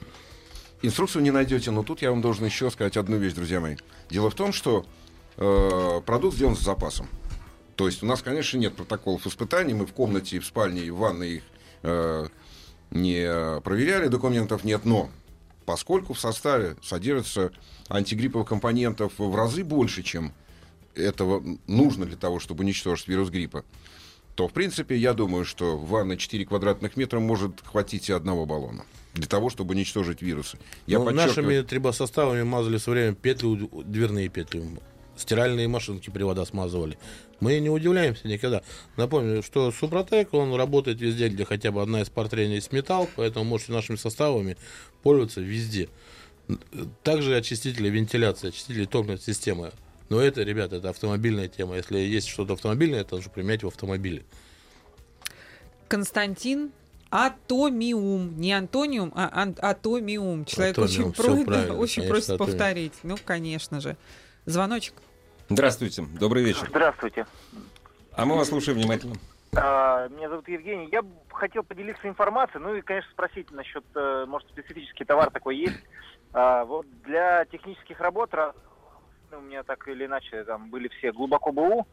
Инструкцию 0.83 1.23
не 1.23 1.31
найдете, 1.31 1.71
но 1.71 1.83
тут 1.83 2.03
я 2.03 2.11
вам 2.11 2.21
должен 2.21 2.45
еще 2.45 2.71
сказать 2.71 2.97
одну 2.97 3.17
вещь, 3.17 3.33
друзья 3.33 3.61
мои. 3.61 3.77
Дело 4.11 4.31
в 4.31 4.35
том, 4.35 4.53
что 4.53 4.87
э, 5.37 6.01
продукт 6.07 6.37
сделан 6.37 6.57
с 6.57 6.61
запасом. 6.61 7.09
То 7.75 7.87
есть 7.87 8.03
у 8.03 8.07
нас, 8.07 8.23
конечно, 8.23 8.59
нет 8.59 8.75
протоколов 8.75 9.27
испытаний. 9.27 9.75
Мы 9.75 9.87
в 9.87 9.93
комнате, 9.93 10.39
в 10.41 10.47
спальне, 10.47 10.83
и 10.83 10.91
в 10.91 10.97
ванной 10.97 11.37
их 11.37 11.43
э, 11.83 12.27
не 12.91 13.61
проверяли, 13.61 14.09
документов 14.09 14.65
нет. 14.65 14.85
Но 14.85 15.11
поскольку 15.65 16.15
в 16.15 16.21
составе 16.21 16.77
содержится 16.83 17.53
антигрипповых 17.89 18.49
компонентов 18.49 19.13
в 19.19 19.35
разы 19.35 19.65
больше, 19.65 20.03
чем 20.03 20.33
этого 20.95 21.43
нужно 21.67 22.07
для 22.07 22.17
того, 22.17 22.41
чтобы 22.41 22.65
уничтожить 22.65 23.09
вирус 23.09 23.31
гриппа, 23.31 23.65
то, 24.39 24.47
в 24.47 24.53
принципе, 24.53 24.97
я 24.97 25.15
думаю, 25.15 25.45
что 25.45 25.77
в 25.77 25.89
ванной 25.89 26.17
4 26.17 26.45
квадратных 26.47 26.97
метра 26.97 27.19
может 27.19 27.61
хватить 27.61 28.09
и 28.09 28.13
одного 28.13 28.47
баллона 28.47 28.85
для 29.15 29.27
того, 29.27 29.51
чтобы 29.51 29.75
уничтожить 29.75 30.23
вирусы. 30.23 30.59
Я 30.87 31.01
ну, 31.01 31.11
Нашими 31.11 31.61
трибосоставами 31.63 32.45
мазали 32.45 32.77
все 32.77 32.93
время 32.93 33.17
петли, 33.17 33.69
дверные 33.83 34.29
петли. 34.29 34.63
Стиральные 35.17 35.67
машинки 35.67 36.11
привода 36.11 36.45
смазывали. 36.45 37.01
Мы 37.41 37.59
не 37.59 37.69
удивляемся 37.69 38.29
никогда. 38.29 38.63
Напомню, 38.97 39.43
что 39.43 39.73
Супротек, 39.73 40.33
он 40.33 40.55
работает 40.55 41.01
везде, 41.01 41.31
где 41.31 41.45
хотя 41.45 41.73
бы 41.73 41.83
одна 41.83 42.03
из 42.03 42.09
портрей 42.09 42.49
есть 42.49 42.71
металл, 42.71 43.09
поэтому 43.17 43.45
можете 43.45 43.73
нашими 43.73 43.97
составами 43.97 44.57
пользоваться 45.03 45.41
везде. 45.41 45.89
Также 47.03 47.37
очистители 47.37 47.89
вентиляции, 47.89 48.51
очистители 48.51 48.85
топливной 48.85 49.19
системы. 49.19 49.73
Но 50.09 50.21
это, 50.21 50.43
ребята, 50.43 50.77
это 50.77 50.91
автомобильная 50.91 51.49
тема. 51.49 51.77
Если 51.77 51.99
есть 51.99 52.29
что-то 52.29 52.55
автомобильное, 52.55 53.01
это 53.03 53.17
нужно 53.17 53.31
применять 53.31 53.63
в 53.63 53.67
автомобиле. 53.69 54.25
Константин 55.89 56.73
Атомиум, 57.11 58.39
не 58.39 58.53
антониум, 58.53 59.13
а 59.15 59.31
ан- 59.33 59.57
атомиум. 59.63 60.45
Человек 60.45 60.79
атомиум, 60.79 61.09
очень, 61.19 61.45
про- 61.47 61.67
да, 61.67 61.73
очень 61.75 62.07
просит 62.07 62.31
атомиум. 62.31 62.47
повторить. 62.51 62.93
Ну, 63.03 63.17
конечно 63.25 63.81
же. 63.81 63.97
Звоночек. 64.45 64.93
Здравствуйте, 65.49 66.05
добрый 66.21 66.45
вечер. 66.45 66.67
Здравствуйте. 66.69 67.27
А 68.13 68.27
мы 68.27 68.37
вас 68.37 68.49
слушаем 68.49 68.77
внимательно. 68.79 69.15
А, 69.57 70.09
меня 70.09 70.29
зовут 70.29 70.47
Евгений. 70.49 70.89
Я 70.93 71.03
хотел 71.33 71.63
поделиться 71.63 72.07
информацией, 72.07 72.63
ну 72.63 72.75
и, 72.75 72.83
конечно, 72.83 73.11
спросить 73.11 73.51
насчет, 73.53 73.85
э, 73.95 74.27
может, 74.29 74.47
специфический 74.51 75.07
товар 75.07 75.31
такой 75.31 75.57
есть. 75.57 75.81
А, 76.35 76.67
вот 76.67 76.85
для 77.05 77.47
технических 77.47 77.99
работ 78.01 78.35
у 79.37 79.41
меня 79.41 79.63
так 79.63 79.87
или 79.89 80.07
иначе 80.07 80.45
там 80.45 80.71
были 80.71 80.89
все 80.89 81.13
глубоко 81.13 81.53
БУ, 81.53 81.87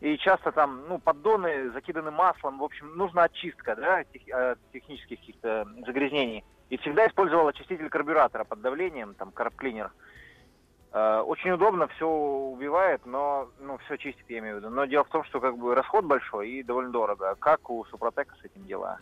и 0.00 0.18
часто 0.18 0.52
там, 0.52 0.84
ну, 0.88 0.98
поддоны 0.98 1.70
закиданы 1.70 2.10
маслом, 2.10 2.58
в 2.58 2.64
общем, 2.64 2.94
нужна 2.96 3.24
очистка, 3.24 3.74
да, 3.74 4.04
тех, 4.04 4.22
э, 4.28 4.56
технических 4.72 5.18
каких-то 5.18 5.66
загрязнений. 5.86 6.44
И 6.68 6.76
всегда 6.78 7.06
использовал 7.06 7.48
очиститель 7.48 7.88
карбюратора 7.88 8.44
под 8.44 8.60
давлением, 8.60 9.14
там, 9.14 9.30
карбклинер. 9.32 9.90
Э, 10.92 11.20
очень 11.20 11.52
удобно, 11.52 11.88
все 11.88 12.06
убивает, 12.06 13.06
но, 13.06 13.48
ну, 13.60 13.78
все 13.78 13.96
чистит, 13.96 14.24
я 14.28 14.40
имею 14.40 14.56
в 14.56 14.58
виду. 14.58 14.70
Но 14.70 14.84
дело 14.84 15.04
в 15.04 15.08
том, 15.08 15.24
что, 15.24 15.40
как 15.40 15.56
бы, 15.56 15.74
расход 15.74 16.04
большой 16.04 16.50
и 16.50 16.62
довольно 16.62 16.90
дорого. 16.90 17.34
Как 17.38 17.70
у 17.70 17.84
Супротека 17.86 18.34
с 18.42 18.44
этим 18.44 18.66
дела? 18.66 18.98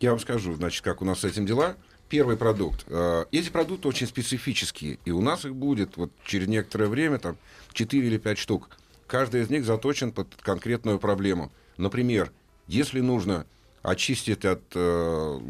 Я 0.00 0.10
вам 0.10 0.18
скажу, 0.18 0.52
значит, 0.54 0.84
как 0.84 1.02
у 1.02 1.04
нас 1.04 1.20
с 1.20 1.24
этим 1.24 1.46
дела. 1.46 1.76
Первый 2.08 2.36
продукт. 2.36 2.84
Э, 2.86 3.24
эти 3.32 3.50
продукты 3.50 3.88
очень 3.88 4.06
специфические, 4.06 4.98
и 5.04 5.10
у 5.10 5.20
нас 5.20 5.44
их 5.44 5.56
будет 5.56 5.96
вот 5.96 6.12
через 6.24 6.46
некоторое 6.46 6.86
время, 6.86 7.18
там, 7.18 7.36
4 7.72 8.06
или 8.06 8.18
5 8.18 8.38
штук. 8.38 8.70
Каждый 9.08 9.42
из 9.42 9.50
них 9.50 9.64
заточен 9.64 10.12
под 10.12 10.28
конкретную 10.40 10.98
проблему. 11.00 11.50
Например, 11.76 12.30
если 12.68 13.00
нужно 13.00 13.44
очистить 13.82 14.44
от, 14.44 14.62
э, 14.74 15.40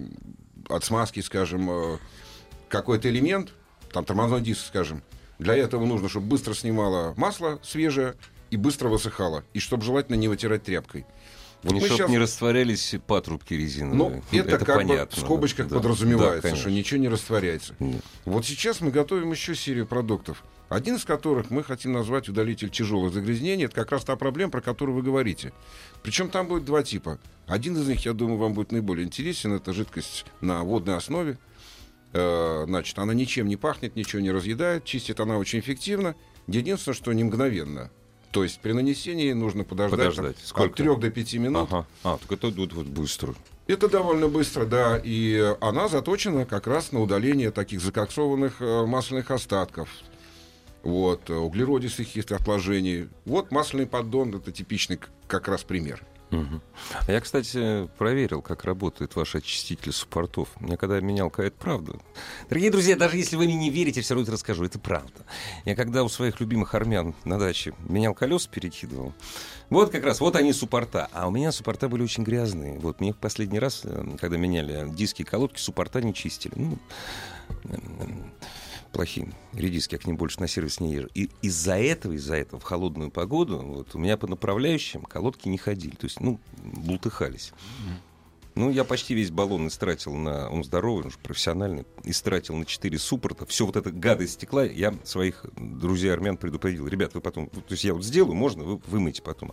от 0.68 0.84
смазки, 0.84 1.20
скажем, 1.20 1.70
э, 1.70 1.98
какой-то 2.68 3.08
элемент, 3.10 3.52
там 3.92 4.04
тормозной 4.04 4.40
диск, 4.40 4.66
скажем, 4.66 5.02
для 5.38 5.54
этого 5.54 5.84
нужно, 5.84 6.08
чтобы 6.08 6.26
быстро 6.26 6.54
снимало 6.54 7.12
масло 7.16 7.58
свежее 7.62 8.14
и 8.50 8.56
быстро 8.56 8.88
высыхало, 8.88 9.44
и 9.52 9.58
чтобы 9.58 9.84
желательно 9.84 10.16
не 10.16 10.28
вытирать 10.28 10.62
тряпкой. 10.62 11.04
И 11.74 11.78
чтобы 11.80 11.88
сейчас... 11.88 12.10
не 12.10 12.18
растворялись 12.18 12.94
патрубки 13.06 13.54
резиновые. 13.54 14.22
Ну, 14.32 14.38
это, 14.38 14.48
это 14.48 14.64
как 14.64 14.76
понятно, 14.76 15.16
бы 15.16 15.22
в 15.22 15.24
скобочках 15.24 15.68
да. 15.68 15.76
подразумевается, 15.76 16.50
да, 16.50 16.56
что 16.56 16.70
ничего 16.70 17.00
не 17.00 17.08
растворяется. 17.08 17.74
Нет. 17.78 18.02
Вот 18.24 18.46
сейчас 18.46 18.80
мы 18.80 18.90
готовим 18.90 19.32
еще 19.32 19.54
серию 19.54 19.86
продуктов. 19.86 20.44
Один 20.68 20.96
из 20.96 21.04
которых 21.04 21.50
мы 21.50 21.62
хотим 21.62 21.92
назвать 21.92 22.28
удалитель 22.28 22.70
тяжелых 22.70 23.12
загрязнений. 23.12 23.66
Это 23.66 23.74
как 23.74 23.92
раз 23.92 24.04
та 24.04 24.16
проблема, 24.16 24.50
про 24.50 24.60
которую 24.60 24.96
вы 24.96 25.02
говорите. 25.02 25.52
Причем 26.02 26.28
там 26.28 26.48
будет 26.48 26.64
два 26.64 26.82
типа. 26.82 27.18
Один 27.46 27.76
из 27.76 27.86
них, 27.86 28.04
я 28.04 28.12
думаю, 28.12 28.38
вам 28.38 28.54
будет 28.54 28.72
наиболее 28.72 29.06
интересен. 29.06 29.52
Это 29.52 29.72
жидкость 29.72 30.24
на 30.40 30.64
водной 30.64 30.96
основе. 30.96 31.38
Э, 32.12 32.64
значит, 32.66 32.98
она 32.98 33.14
ничем 33.14 33.46
не 33.46 33.56
пахнет, 33.56 33.94
ничего 33.94 34.20
не 34.20 34.32
разъедает. 34.32 34.84
Чистит 34.84 35.20
она 35.20 35.38
очень 35.38 35.60
эффективно. 35.60 36.16
Единственное, 36.48 36.96
что 36.96 37.12
не 37.12 37.22
мгновенно. 37.22 37.90
То 38.36 38.42
есть 38.42 38.60
при 38.60 38.72
нанесении 38.72 39.32
нужно 39.32 39.64
подождать, 39.64 39.98
подождать. 39.98 40.36
Там, 40.54 40.66
от 40.66 40.74
3 40.74 40.96
до 40.96 41.10
5 41.10 41.34
минут. 41.36 41.68
Ага. 41.70 41.86
А, 42.04 42.18
так 42.18 42.32
это 42.32 42.48
вот, 42.48 42.70
вот 42.74 42.86
быстро. 42.86 43.34
Это 43.66 43.88
довольно 43.88 44.28
быстро, 44.28 44.66
да. 44.66 45.00
И 45.02 45.54
она 45.62 45.88
заточена 45.88 46.44
как 46.44 46.66
раз 46.66 46.92
на 46.92 47.00
удаление 47.00 47.50
таких 47.50 47.80
закоксованных 47.80 48.60
э, 48.60 48.84
масляных 48.84 49.30
остатков 49.30 49.88
вот, 50.82 51.30
углеродистых 51.30 52.08
каких-то 52.08 52.36
отложений. 52.36 53.08
Вот 53.24 53.50
масляный 53.52 53.86
поддон, 53.86 54.34
это 54.34 54.52
типичный 54.52 55.00
как 55.26 55.48
раз 55.48 55.64
пример. 55.64 56.02
Угу. 56.30 56.60
Я, 57.08 57.20
кстати, 57.20 57.88
проверил, 57.98 58.42
как 58.42 58.64
работает 58.64 59.14
ваш 59.14 59.36
очиститель 59.36 59.92
суппортов. 59.92 60.48
Я 60.60 60.76
когда 60.76 61.00
менял, 61.00 61.32
это 61.36 61.56
правда. 61.56 61.98
Дорогие 62.48 62.70
друзья, 62.70 62.96
даже 62.96 63.16
если 63.16 63.36
вы 63.36 63.44
мне 63.44 63.54
не 63.54 63.70
верите, 63.70 64.00
все 64.00 64.14
равно 64.14 64.24
это 64.24 64.32
расскажу. 64.32 64.64
Это 64.64 64.78
правда. 64.78 65.24
Я 65.64 65.76
когда 65.76 66.02
у 66.02 66.08
своих 66.08 66.40
любимых 66.40 66.74
армян 66.74 67.14
на 67.24 67.38
даче 67.38 67.74
менял 67.88 68.14
колеса, 68.14 68.48
перекидывал. 68.50 69.12
Вот 69.70 69.90
как 69.90 70.04
раз, 70.04 70.20
вот 70.20 70.36
они 70.36 70.52
суппорта. 70.52 71.08
А 71.12 71.28
у 71.28 71.30
меня 71.30 71.52
суппорта 71.52 71.88
были 71.88 72.02
очень 72.02 72.24
грязные. 72.24 72.78
Вот 72.78 73.00
мне 73.00 73.12
в 73.12 73.16
последний 73.16 73.58
раз, 73.58 73.82
э, 73.84 74.16
когда 74.20 74.36
меняли 74.36 74.88
диски 74.90 75.22
и 75.22 75.24
колодки, 75.24 75.60
суппорта 75.60 76.02
не 76.02 76.12
чистили. 76.12 76.54
Ну, 76.56 76.78
плохие 78.96 79.28
редиски, 79.52 79.94
я 79.94 79.98
к 79.98 80.06
ним 80.06 80.16
больше 80.16 80.40
на 80.40 80.48
сервис 80.48 80.80
не 80.80 80.94
езжу. 80.94 81.08
И 81.14 81.28
из-за 81.42 81.76
этого, 81.76 82.14
из-за 82.14 82.36
этого 82.36 82.58
в 82.58 82.62
холодную 82.62 83.10
погоду 83.10 83.58
вот, 83.58 83.94
у 83.94 83.98
меня 83.98 84.16
по 84.16 84.26
направляющим 84.26 85.02
колодки 85.02 85.48
не 85.48 85.58
ходили. 85.58 85.94
То 85.94 86.06
есть, 86.06 86.18
ну, 86.20 86.40
бултыхались. 86.64 87.52
Ну, 88.54 88.70
я 88.70 88.84
почти 88.84 89.12
весь 89.12 89.30
баллон 89.30 89.68
истратил 89.68 90.14
на... 90.14 90.48
Он 90.48 90.64
здоровый, 90.64 91.04
он 91.04 91.10
же 91.10 91.18
профессиональный. 91.18 91.84
Истратил 92.04 92.56
на 92.56 92.64
4 92.64 92.98
суппорта. 92.98 93.44
Все 93.44 93.66
вот 93.66 93.76
это 93.76 93.90
гадость 93.90 94.32
стекла 94.32 94.64
я 94.64 94.94
своих 95.04 95.44
друзей 95.56 96.10
армян 96.10 96.38
предупредил. 96.38 96.88
Ребят, 96.88 97.12
вы 97.12 97.20
потом... 97.20 97.48
То 97.50 97.62
есть 97.68 97.84
я 97.84 97.92
вот 97.92 98.02
сделаю, 98.02 98.34
можно, 98.34 98.64
вы 98.64 98.80
вымойте 98.86 99.20
потом. 99.20 99.52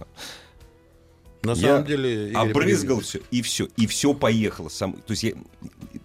На 1.44 1.52
я 1.52 1.56
самом 1.56 1.86
деле... 1.86 2.30
Игорь, 2.30 2.50
обрызгал 2.50 3.02
все, 3.02 3.20
и 3.30 3.42
все. 3.42 3.68
И 3.76 3.88
все 3.88 4.14
поехало. 4.14 4.70
Сам, 4.70 4.94
то 4.94 5.12
есть 5.12 5.24
я, 5.24 5.34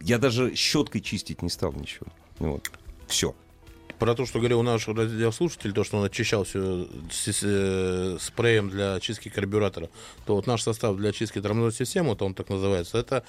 я 0.01 0.19
даже 0.19 0.57
щеткой 0.57 1.03
чистить 1.03 1.41
не 1.41 1.51
стал 1.51 1.73
ничего. 1.75 2.09
Вот. 2.41 2.69
Все. 3.09 3.35
Про 3.99 4.15
то, 4.15 4.27
что 4.27 4.39
говорил 4.39 4.63
наш 4.63 4.87
радиослушатель, 4.87 5.73
то, 5.73 5.83
что 5.83 5.97
он 5.97 6.05
очищал 6.05 6.45
все 6.45 6.87
э, 7.43 8.17
спреем 8.21 8.71
для 8.71 8.95
очистки 8.95 9.29
карбюратора, 9.29 9.91
то 10.25 10.37
вот 10.37 10.47
наш 10.47 10.63
состав 10.63 10.97
для 10.97 11.09
очистки 11.09 11.41
тормозной 11.41 11.73
системы, 11.73 12.11
вот 12.11 12.23
он 12.23 12.35
так 12.35 12.49
называется, 12.49 12.97
это 12.99 13.25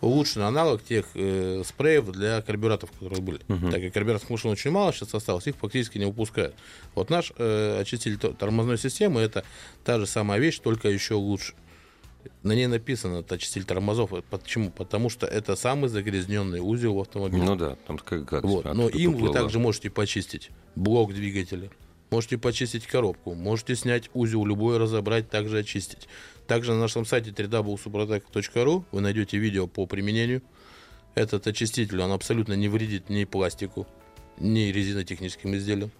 улучшенный 0.00 0.46
аналог 0.46 0.84
тех 0.84 1.06
э, 1.14 1.64
спреев 1.66 2.12
для 2.12 2.40
карбюраторов, 2.40 2.92
которые 2.92 3.20
были. 3.20 3.40
Uh-huh. 3.48 3.72
Так 3.72 3.82
как 3.82 3.92
карбюраторов 3.94 4.30
машин 4.30 4.52
очень 4.52 4.70
мало 4.70 4.92
сейчас 4.92 5.12
осталось, 5.12 5.48
их 5.48 5.56
фактически 5.56 5.98
не 5.98 6.04
выпускают. 6.04 6.54
Вот 6.94 7.10
наш 7.10 7.32
э, 7.36 7.80
очиститель 7.80 8.18
тормозной 8.18 8.78
системы 8.78 9.22
это 9.22 9.44
та 9.82 9.98
же 9.98 10.06
самая 10.06 10.38
вещь, 10.38 10.60
только 10.60 10.88
еще 10.88 11.14
лучше. 11.14 11.54
На 12.42 12.52
ней 12.52 12.66
написано 12.66 13.24
очиститель 13.28 13.64
тормозов. 13.64 14.10
Почему? 14.30 14.70
Потому 14.70 15.10
что 15.10 15.26
это 15.26 15.56
самый 15.56 15.88
загрязненный 15.88 16.60
узел 16.60 16.94
в 16.94 17.00
автомобиле. 17.00 17.42
Ну 17.42 17.56
да, 17.56 17.76
там 17.86 17.98
как 17.98 18.24
гадость. 18.24 18.52
Вот. 18.52 18.74
Но 18.74 18.88
им 18.88 19.16
вы 19.16 19.32
также 19.32 19.58
можете 19.58 19.90
почистить 19.90 20.50
блок 20.74 21.14
двигателя, 21.14 21.70
можете 22.10 22.38
почистить 22.38 22.86
коробку, 22.86 23.34
можете 23.34 23.76
снять 23.76 24.10
узел 24.14 24.44
любой, 24.44 24.78
разобрать, 24.78 25.30
также 25.30 25.58
очистить. 25.58 26.08
Также 26.46 26.72
на 26.72 26.80
нашем 26.80 27.06
сайте 27.06 27.30
www.suprotec.ru 27.30 28.84
вы 28.90 29.00
найдете 29.00 29.38
видео 29.38 29.66
по 29.66 29.86
применению. 29.86 30.42
Этот 31.14 31.46
очиститель, 31.46 32.00
он 32.00 32.12
абсолютно 32.12 32.54
не 32.54 32.68
вредит 32.68 33.10
ни 33.10 33.24
пластику, 33.24 33.86
ни 34.38 34.70
резинотехническим 34.72 35.54
изделиям. 35.56 35.90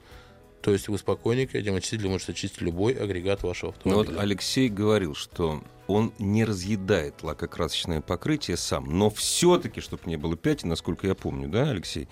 То 0.63 0.71
есть 0.71 0.89
вы 0.89 0.97
спокойненько 0.97 1.59
этим 1.59 1.75
очистителем 1.75 2.13
можете 2.13 2.33
очистить 2.33 2.61
любой 2.61 2.93
агрегат 2.93 3.43
вашего 3.43 3.73
автомобиля. 3.73 4.05
Ну 4.05 4.15
вот 4.15 4.23
Алексей 4.23 4.69
говорил, 4.69 5.15
что 5.17 5.63
он 5.89 6.13
не 6.19 6.45
разъедает 6.45 7.23
лакокрасочное 7.23 8.01
покрытие 8.01 8.57
сам, 8.57 8.87
но 8.97 9.11
все-таки, 9.11 9.81
чтобы 9.81 10.05
не 10.07 10.17
было 10.17 10.37
пятен, 10.37 10.69
насколько 10.69 11.07
я 11.09 11.17
помню, 11.17 11.49
да, 11.49 11.71
Алексей? 11.71 12.09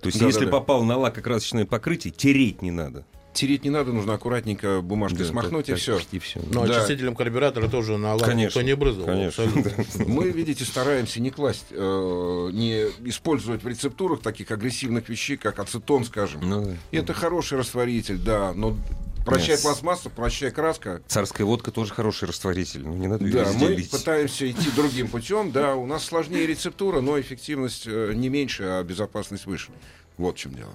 То 0.00 0.08
есть, 0.08 0.18
да, 0.18 0.26
если 0.26 0.46
да, 0.46 0.50
да. 0.50 0.58
попал 0.58 0.82
на 0.82 0.98
лакокрасочное 0.98 1.64
покрытие, 1.64 2.12
тереть 2.12 2.60
не 2.60 2.72
надо. 2.72 3.06
Тереть 3.32 3.64
не 3.64 3.70
надо, 3.70 3.92
нужно 3.92 4.14
аккуратненько 4.14 4.80
бумажкой 4.82 5.20
Да, 5.20 5.24
смахнуть 5.26 5.66
так- 5.66 5.76
и 5.76 5.80
все. 5.80 5.98
Все. 6.20 6.40
Но 6.52 6.66
Да. 6.66 6.76
очистителем 6.76 7.14
карбюратора 7.14 7.68
тоже 7.68 7.96
на 7.98 8.10
лампу 8.10 8.24
Конечно, 8.24 8.58
никто 8.60 8.62
не 8.62 8.76
брызгал. 8.76 9.06
конечно. 9.06 9.44
Мы, 10.06 10.30
видите, 10.30 10.64
стараемся 10.64 11.20
не 11.20 11.30
класть, 11.30 11.66
э, 11.70 11.76
не 12.52 12.86
использовать 13.08 13.62
в 13.62 13.68
рецептурах 13.68 14.20
таких 14.20 14.50
агрессивных 14.50 15.08
вещей, 15.08 15.36
как 15.36 15.58
ацетон, 15.58 16.04
скажем. 16.04 16.40
Ну, 16.42 16.64
да. 16.64 16.76
Это 16.90 17.14
хороший 17.14 17.58
растворитель, 17.58 18.18
да, 18.18 18.52
но 18.54 18.76
прощай 19.24 19.56
Yes. 19.56 19.62
пластмасса, 19.62 20.10
прощай 20.10 20.50
краска. 20.50 21.00
Царская 21.06 21.46
водка 21.46 21.70
тоже 21.70 21.92
хороший 21.94 22.28
растворитель. 22.28 22.82
Ну, 22.82 22.94
не 22.94 23.06
надо 23.06 23.24
её 23.24 23.44
Да, 23.44 23.52
мы 23.58 23.68
лить. 23.68 23.90
пытаемся 23.90 24.50
идти 24.50 24.68
другим 24.76 25.08
путем. 25.08 25.52
Да, 25.52 25.76
у 25.76 25.86
нас 25.86 26.04
сложнее 26.04 26.46
рецептура, 26.46 27.00
но 27.00 27.18
эффективность 27.20 27.84
э, 27.86 28.12
не 28.14 28.28
меньше, 28.28 28.64
а 28.64 28.82
безопасность 28.82 29.46
выше. 29.46 29.70
Вот 30.18 30.36
в 30.36 30.38
чем 30.38 30.54
дело. 30.54 30.72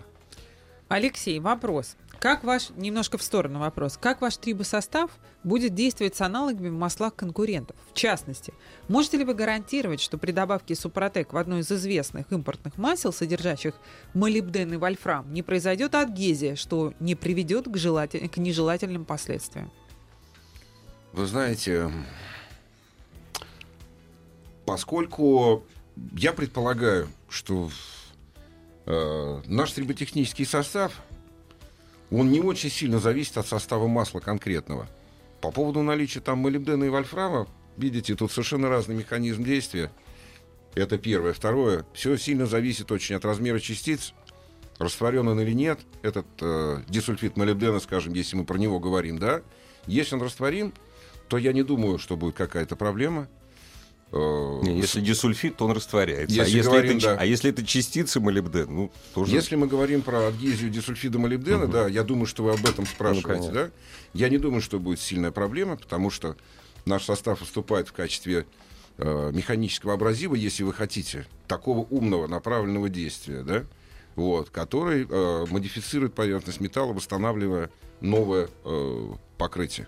Алексей, 0.89 1.39
вопрос. 1.41 1.95
Как 2.19 2.43
ваш, 2.43 2.69
немножко 2.75 3.17
в 3.17 3.23
сторону 3.23 3.59
вопрос, 3.59 3.97
как 3.97 4.21
ваш 4.21 4.37
трибосостав 4.37 5.11
будет 5.43 5.75
действовать 5.75 6.15
с 6.15 6.21
аналогами 6.21 6.69
в 6.69 6.73
маслах 6.73 7.15
конкурентов? 7.15 7.75
В 7.91 7.95
частности, 7.95 8.53
можете 8.87 9.17
ли 9.17 9.23
вы 9.23 9.35
гарантировать, 9.35 10.01
что 10.01 10.17
при 10.17 10.31
добавке 10.31 10.73
Супротек 10.73 11.33
в 11.33 11.37
одно 11.37 11.59
из 11.59 11.71
известных 11.71 12.31
импортных 12.31 12.77
масел, 12.77 13.13
содержащих 13.13 13.75
молибден 14.15 14.73
и 14.73 14.77
вольфрам, 14.77 15.31
не 15.31 15.43
произойдет 15.43 15.93
адгезия, 15.93 16.55
что 16.55 16.93
не 16.99 17.13
приведет 17.13 17.65
к, 17.65 17.75
желатель- 17.75 18.27
к 18.27 18.37
нежелательным 18.37 19.05
последствиям? 19.05 19.71
Вы 21.13 21.27
знаете, 21.27 21.91
поскольку 24.65 25.63
я 26.13 26.33
предполагаю, 26.33 27.09
что 27.29 27.69
э, 28.85 29.41
наш 29.45 29.71
триботехнический 29.71 30.45
состав, 30.45 30.93
он 32.11 32.31
не 32.31 32.39
очень 32.39 32.69
сильно 32.69 32.99
зависит 32.99 33.37
от 33.37 33.47
состава 33.47 33.87
масла 33.87 34.19
конкретного. 34.19 34.87
По 35.41 35.51
поводу 35.51 35.81
наличия 35.81 36.19
там 36.19 36.39
молибдена 36.39 36.85
и 36.85 36.89
вольфрама, 36.89 37.47
видите, 37.75 38.15
тут 38.15 38.31
совершенно 38.31 38.69
разный 38.69 38.95
механизм 38.95 39.43
действия. 39.43 39.91
Это 40.73 40.97
первое. 40.97 41.33
Второе, 41.33 41.85
все 41.93 42.17
сильно 42.17 42.45
зависит 42.45 42.91
очень 42.91 43.15
от 43.15 43.25
размера 43.25 43.59
частиц, 43.59 44.13
растворен 44.79 45.27
он 45.27 45.39
или 45.39 45.53
нет, 45.53 45.79
этот 46.01 46.27
э, 46.41 46.83
дисульфид 46.87 47.35
молибдена, 47.37 47.79
скажем, 47.79 48.13
если 48.13 48.35
мы 48.35 48.45
про 48.45 48.57
него 48.57 48.79
говорим, 48.79 49.17
да, 49.17 49.41
если 49.85 50.15
он 50.15 50.21
растворим, 50.21 50.73
то 51.27 51.37
я 51.37 51.53
не 51.53 51.63
думаю, 51.63 51.97
что 51.97 52.15
будет 52.15 52.35
какая-то 52.35 52.75
проблема. 52.75 53.27
Э, 54.11 54.59
Не, 54.63 54.77
если 54.77 55.01
дисульфид, 55.01 55.57
то 55.57 55.65
он 55.65 55.71
растворяется. 55.71 56.33
а, 56.33 56.45
Если 56.45 56.57
если 56.57 56.69
говорим, 56.69 56.97
это, 56.97 57.05
да. 57.07 57.17
а 57.19 57.25
если 57.25 57.49
это 57.49 57.65
частицы 57.65 58.19
молибдена, 58.19 58.71
ну, 58.71 58.91
тоже... 59.13 59.33
Если 59.33 59.55
мы 59.55 59.67
говорим 59.67 60.01
про 60.01 60.27
адгезию 60.27 60.69
дисульфида 60.69 61.19
молибдена, 61.19 61.67
да, 61.67 61.87
я 61.87 62.03
думаю, 62.03 62.25
что 62.25 62.43
вы 62.43 62.51
об 62.51 62.65
этом 62.65 62.85
спрашиваете, 62.85 63.27
конечно. 63.27 63.53
да? 63.53 63.69
Я 64.13 64.29
не 64.29 64.37
думаю, 64.37 64.61
что 64.61 64.79
будет 64.79 65.01
сильная 65.01 65.31
проблема, 65.31 65.75
потому 65.75 66.09
что 66.09 66.37
наш 66.85 67.03
состав 67.03 67.41
выступает 67.41 67.89
в 67.89 67.93
качестве 67.93 68.45
э, 68.97 69.31
механического 69.33 69.93
абразива, 69.93 70.35
если 70.35 70.63
вы 70.63 70.73
хотите, 70.73 71.25
такого 71.47 71.79
умного 71.89 72.27
направленного 72.27 72.87
действия, 72.87 73.43
да, 73.43 73.65
вот, 74.15 74.49
который 74.49 75.05
э, 75.09 75.45
модифицирует 75.49 76.13
поверхность 76.13 76.61
металла, 76.61 76.93
восстанавливая 76.93 77.69
новое 77.99 78.47
э, 78.63 79.09
покрытие, 79.37 79.87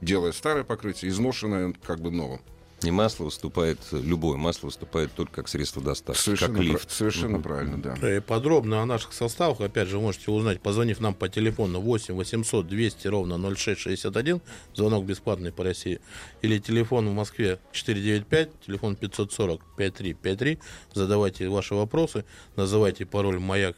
делая 0.00 0.32
старое 0.32 0.64
покрытие 0.64 1.10
изношенное 1.10 1.74
как 1.82 2.00
бы 2.00 2.10
новым. 2.10 2.40
И 2.84 2.90
масло 2.90 3.24
выступает, 3.24 3.78
любое 3.92 4.36
масло 4.36 4.66
выступает 4.66 5.12
только 5.12 5.32
как 5.32 5.48
средство 5.48 5.82
доставки, 5.82 6.18
Совершенно, 6.20 6.54
как 6.54 6.64
лифт. 6.64 6.90
совершенно 6.90 7.40
правильно, 7.40 7.80
да. 7.80 8.16
И 8.16 8.20
подробно 8.20 8.82
о 8.82 8.86
наших 8.86 9.12
составах, 9.12 9.60
опять 9.60 9.88
же, 9.88 9.96
вы 9.98 10.04
можете 10.04 10.30
узнать, 10.30 10.60
позвонив 10.60 11.00
нам 11.00 11.14
по 11.14 11.28
телефону 11.28 11.80
8 11.80 12.14
800 12.14 12.66
200 12.66 13.08
ровно 13.08 13.38
0661, 13.54 14.40
звонок 14.74 15.04
бесплатный 15.04 15.52
по 15.52 15.64
России, 15.64 16.00
или 16.42 16.58
телефон 16.58 17.08
в 17.08 17.12
Москве 17.12 17.58
495, 17.72 18.50
телефон 18.66 18.96
540 18.96 19.60
5353, 19.76 20.58
задавайте 20.94 21.48
ваши 21.48 21.74
вопросы, 21.74 22.24
называйте 22.56 23.06
пароль 23.06 23.38
«Маяк» 23.38 23.76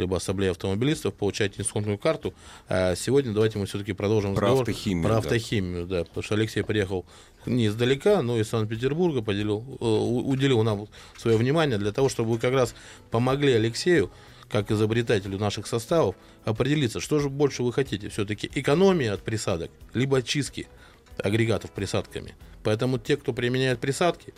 либо 0.00 0.16
ассамблея 0.16 0.50
автомобилистов, 0.50 1.14
получайте 1.14 1.62
дисконтную 1.62 1.98
карту. 1.98 2.34
А 2.68 2.94
сегодня 2.96 3.32
давайте 3.32 3.58
мы 3.58 3.66
все-таки 3.66 3.92
продолжим 3.92 4.34
Про 4.34 4.48
разговор 4.48 4.62
автохимию, 4.62 5.04
Про 5.04 5.12
да. 5.12 5.18
автохимию, 5.18 5.86
да. 5.86 6.04
Потому 6.04 6.22
что 6.22 6.34
Алексей 6.34 6.62
приехал 6.62 7.06
не 7.46 7.68
издалека, 7.68 8.22
но 8.22 8.38
из 8.38 8.48
Санкт-Петербурга, 8.48 9.22
поделил, 9.22 9.64
э, 9.80 9.84
уделил 9.84 10.62
нам 10.62 10.88
свое 11.16 11.36
внимание 11.36 11.78
для 11.78 11.92
того, 11.92 12.08
чтобы 12.08 12.32
вы 12.32 12.38
как 12.38 12.52
раз 12.52 12.74
помогли 13.10 13.52
Алексею, 13.52 14.10
как 14.50 14.70
изобретателю 14.70 15.38
наших 15.38 15.66
составов, 15.66 16.16
определиться, 16.44 17.00
что 17.00 17.20
же 17.20 17.28
больше 17.28 17.62
вы 17.62 17.72
хотите. 17.72 18.08
Все-таки 18.08 18.50
экономия 18.54 19.12
от 19.12 19.22
присадок, 19.22 19.70
либо 19.94 20.18
очистки 20.18 20.66
агрегатов 21.18 21.70
присадками. 21.70 22.34
Поэтому 22.62 22.98
те, 22.98 23.16
кто 23.16 23.32
применяет 23.32 23.78
присадки, 23.80 24.34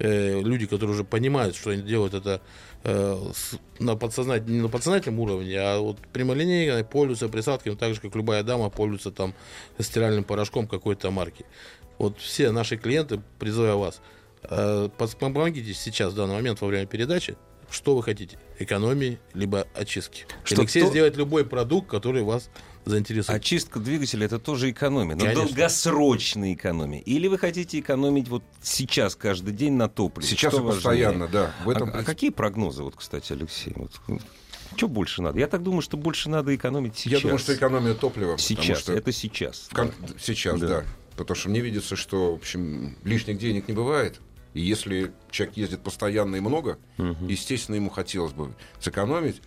э, 0.00 0.40
люди, 0.40 0.66
которые 0.66 0.94
уже 0.94 1.04
понимают, 1.04 1.54
что 1.54 1.70
они 1.70 1.82
делают 1.82 2.14
это 2.14 2.40
э, 2.82 3.22
с- 3.34 3.58
на 3.78 3.92
подсознать- 3.94 4.48
не 4.48 4.60
на 4.60 4.68
подсознательном 4.68 5.20
уровне, 5.20 5.54
а 5.58 5.78
вот 5.78 5.98
прямолинейно 6.12 6.82
пользуются 6.82 7.28
присадками, 7.28 7.74
так 7.74 7.94
же, 7.94 8.00
как 8.00 8.16
любая 8.16 8.42
дама 8.42 8.70
пользуется 8.70 9.10
там 9.12 9.34
стиральным 9.78 10.24
порошком 10.24 10.66
какой-то 10.66 11.10
марки. 11.10 11.44
Вот 11.98 12.18
все 12.18 12.50
наши 12.50 12.76
клиенты, 12.78 13.20
призываю 13.38 13.78
вас, 13.78 14.00
э, 14.44 14.88
помогите 15.18 15.74
сейчас, 15.74 16.12
в 16.14 16.16
данный 16.16 16.34
момент, 16.34 16.60
во 16.62 16.66
время 16.68 16.86
передачи, 16.86 17.36
что 17.70 17.94
вы 17.94 18.02
хотите, 18.02 18.38
экономии, 18.58 19.18
либо 19.34 19.66
очистки. 19.74 20.24
Что 20.44 20.62
Алексей 20.62 20.80
кто- 20.82 20.90
сделает 20.90 21.16
любой 21.16 21.44
продукт, 21.44 21.88
который 21.90 22.22
вас 22.22 22.50
заинтересует. 22.84 23.36
Очистка 23.38 23.78
двигателя 23.78 24.26
это 24.26 24.38
тоже 24.38 24.70
экономия, 24.70 25.14
но 25.16 25.24
Конечно. 25.24 25.44
долгосрочная 25.46 26.54
экономия. 26.54 27.00
Или 27.00 27.28
вы 27.28 27.38
хотите 27.38 27.78
экономить 27.80 28.28
вот 28.28 28.42
сейчас, 28.62 29.14
каждый 29.16 29.52
день 29.54 29.74
на 29.74 29.88
топливе? 29.88 30.26
Сейчас 30.28 30.52
Что 30.52 30.62
и 30.62 30.64
важнее? 30.64 30.74
постоянно, 30.82 31.28
да. 31.28 31.54
В 31.64 31.70
этом 31.70 31.90
а, 31.90 31.98
а 31.98 32.02
какие 32.04 32.30
прогнозы, 32.30 32.82
вот, 32.82 32.96
кстати, 32.96 33.32
Алексей? 33.32 33.72
Вот, 33.76 33.92
что 34.76 34.88
больше 34.88 35.20
надо? 35.22 35.38
Я 35.38 35.46
так 35.48 35.62
думаю, 35.62 35.82
что 35.82 35.96
больше 35.96 36.30
надо 36.30 36.54
экономить 36.54 36.96
сейчас. 36.96 37.12
Я 37.12 37.20
думаю, 37.20 37.38
что 37.38 37.54
экономия 37.54 37.94
топлива. 37.94 38.38
Сейчас, 38.38 38.78
что 38.80 38.92
это 38.92 39.12
сейчас. 39.12 39.66
в 39.70 39.74
кон- 39.74 39.92
Сейчас, 40.20 40.60
Да. 40.60 40.66
да. 40.68 40.84
Потому 41.16 41.36
что 41.36 41.50
мне 41.50 41.60
видится, 41.60 41.96
что, 41.96 42.32
в 42.32 42.36
общем, 42.36 42.96
лишних 43.04 43.38
денег 43.38 43.68
не 43.68 43.74
бывает. 43.74 44.20
И 44.54 44.60
если 44.60 45.12
человек 45.30 45.56
ездит 45.56 45.82
постоянно 45.82 46.36
и 46.36 46.40
много, 46.40 46.78
естественно, 46.98 47.76
ему 47.76 47.90
хотелось 47.90 48.32
бы 48.32 48.54
сэкономить. 48.80 49.42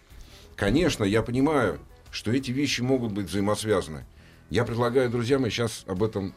Конечно, 0.55 1.03
я 1.03 1.23
понимаю, 1.23 1.79
что 2.13 2.31
эти 2.31 2.51
вещи 2.51 2.81
могут 2.81 3.11
быть 3.11 3.25
взаимосвязаны. 3.27 4.05
Я 4.49 4.63
предлагаю 4.65 5.09
друзьям 5.09 5.43
сейчас 5.49 5.83
об 5.87 6.03
этом 6.03 6.33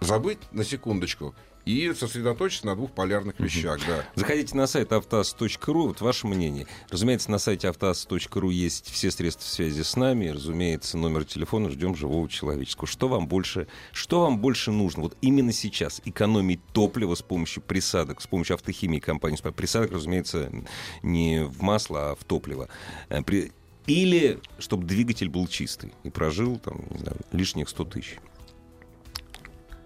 забыть 0.00 0.38
на 0.52 0.64
секундочку 0.64 1.34
и 1.66 1.92
сосредоточиться 1.92 2.64
на 2.64 2.74
двух 2.74 2.92
полярных 2.92 3.38
вещах. 3.38 3.78
Да. 3.86 4.02
Заходите 4.14 4.56
на 4.56 4.66
сайт 4.66 4.90
автоаз.ру, 4.90 5.88
вот 5.88 6.00
ваше 6.00 6.26
мнение. 6.26 6.66
Разумеется, 6.88 7.30
на 7.30 7.36
сайте 7.36 7.68
автоаз.ру 7.68 8.48
есть 8.48 8.90
все 8.90 9.10
средства 9.10 9.44
связи 9.44 9.82
с 9.82 9.94
нами, 9.96 10.28
разумеется, 10.28 10.96
номер 10.96 11.26
телефона, 11.26 11.68
ждем 11.68 11.94
живого 11.94 12.26
человеческого. 12.26 12.86
Что 12.86 13.08
вам 13.08 13.28
больше, 13.28 13.66
что 13.92 14.22
вам 14.22 14.38
больше 14.38 14.70
нужно? 14.70 15.02
Вот 15.02 15.18
именно 15.20 15.52
сейчас 15.52 16.00
экономить 16.06 16.60
топливо 16.72 17.14
с 17.14 17.20
помощью 17.20 17.62
присадок, 17.62 18.22
с 18.22 18.26
помощью 18.26 18.54
автохимии 18.54 18.98
компании. 18.98 19.36
Присадок, 19.54 19.92
разумеется, 19.92 20.50
не 21.02 21.44
в 21.44 21.60
масло, 21.60 22.12
а 22.12 22.14
в 22.14 22.24
топливо. 22.24 22.70
Э, 23.10 23.22
при- 23.22 23.52
Или 23.88 24.38
чтобы 24.58 24.86
двигатель 24.86 25.28
был 25.28 25.46
чистый 25.48 25.92
и 26.04 26.10
прожил 26.10 26.58
там, 26.58 26.84
не 26.90 26.98
знаю, 26.98 27.16
лишних 27.32 27.68
100 27.68 27.84
тысяч. 27.84 28.16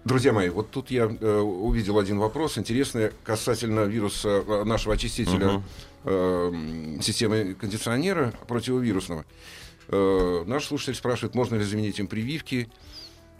Друзья 0.03 0.33
мои, 0.33 0.49
вот 0.49 0.69
тут 0.69 0.91
я 0.91 1.03
э, 1.03 1.39
увидел 1.39 1.97
один 1.97 2.19
вопрос 2.19 2.57
интересный 2.57 3.11
касательно 3.23 3.85
вируса 3.85 4.43
э, 4.45 4.63
нашего 4.65 4.95
очистителя 4.95 5.63
э, 6.03 6.97
системы 7.01 7.53
кондиционера 7.53 8.33
противовирусного. 8.45 9.25
Э, 9.87 10.43
наш 10.45 10.65
слушатель 10.65 10.95
спрашивает, 10.95 11.35
можно 11.35 11.55
ли 11.55 11.63
заменить 11.63 11.99
им 11.99 12.07
прививки 12.07 12.69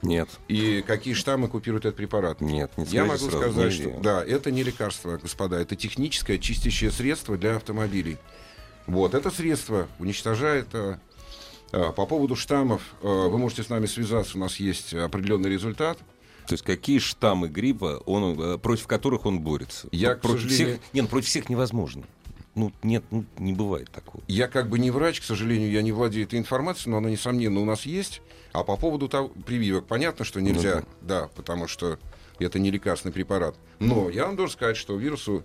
Нет, 0.02 0.30
и 0.48 0.82
какие 0.88 1.14
штаммы 1.16 1.50
купирует 1.50 1.84
этот 1.84 1.98
препарат. 1.98 2.40
нет, 2.40 2.72
не 2.78 2.86
Я 2.86 3.04
могу 3.04 3.18
сразу, 3.18 3.38
сказать, 3.38 3.74
что 3.74 4.00
да, 4.02 4.24
это 4.24 4.50
не 4.50 4.64
лекарство, 4.64 5.18
господа, 5.18 5.60
это 5.60 5.76
техническое 5.76 6.38
чистящее 6.38 6.92
средство 6.92 7.38
для 7.38 7.58
автомобилей. 7.58 8.18
Вот, 8.88 9.14
это 9.14 9.32
средство 9.32 9.88
уничтожает... 10.00 10.68
э, 10.74 10.98
э, 11.72 11.92
по 11.96 12.06
поводу 12.06 12.36
штаммов, 12.36 12.82
э, 13.02 13.08
вы 13.08 13.38
можете 13.38 13.64
с 13.64 13.70
нами 13.70 13.86
связаться, 13.86 14.38
у 14.38 14.42
нас 14.42 14.58
есть 14.58 14.94
определенный 14.94 15.50
результат. 15.50 15.98
То 16.48 16.54
есть 16.56 16.64
какие 16.64 17.00
штаммы 17.00 17.48
гриппа, 17.48 18.02
он, 18.06 18.60
против 18.60 18.86
которых 18.88 19.26
он 19.26 19.40
борется? 19.40 19.88
Я, 19.92 20.16
против 20.16 20.42
сожалению- 20.42 20.68
всех, 20.68 20.94
нет, 20.94 21.04
ну, 21.04 21.08
против 21.08 21.28
всех 21.30 21.50
невозможно. 21.50 22.04
Ну, 22.56 22.72
нет, 22.84 23.04
ну, 23.10 23.26
не 23.40 23.54
бывает 23.54 23.90
такого. 23.90 24.24
Я 24.28 24.48
как 24.48 24.70
бы 24.70 24.78
не 24.78 24.92
врач, 24.92 25.22
к 25.22 25.24
сожалению, 25.24 25.72
я 25.72 25.82
не 25.82 25.92
владею 25.92 26.26
этой 26.28 26.38
информацией, 26.38 26.92
но 26.92 26.98
она, 26.98 27.10
несомненно, 27.10 27.60
у 27.62 27.66
нас 27.66 27.84
есть. 27.88 28.22
А 28.52 28.64
по 28.64 28.76
поводу 28.78 29.08
того, 29.08 29.30
прививок, 29.48 29.88
понятно, 29.88 30.24
что 30.26 30.40
нельзя, 30.42 30.82
Ну 30.82 31.08
да, 31.08 31.30
потому 31.36 31.68
что 31.68 31.98
это 32.38 32.60
не 32.60 32.70
лекарственный 32.70 33.14
препарат. 33.14 33.56
Но 33.80 34.10
я 34.10 34.26
вам 34.28 34.36
должен 34.36 34.54
сказать, 34.54 34.78
что 34.78 34.96
вирус 34.98 35.28
э, 35.28 35.42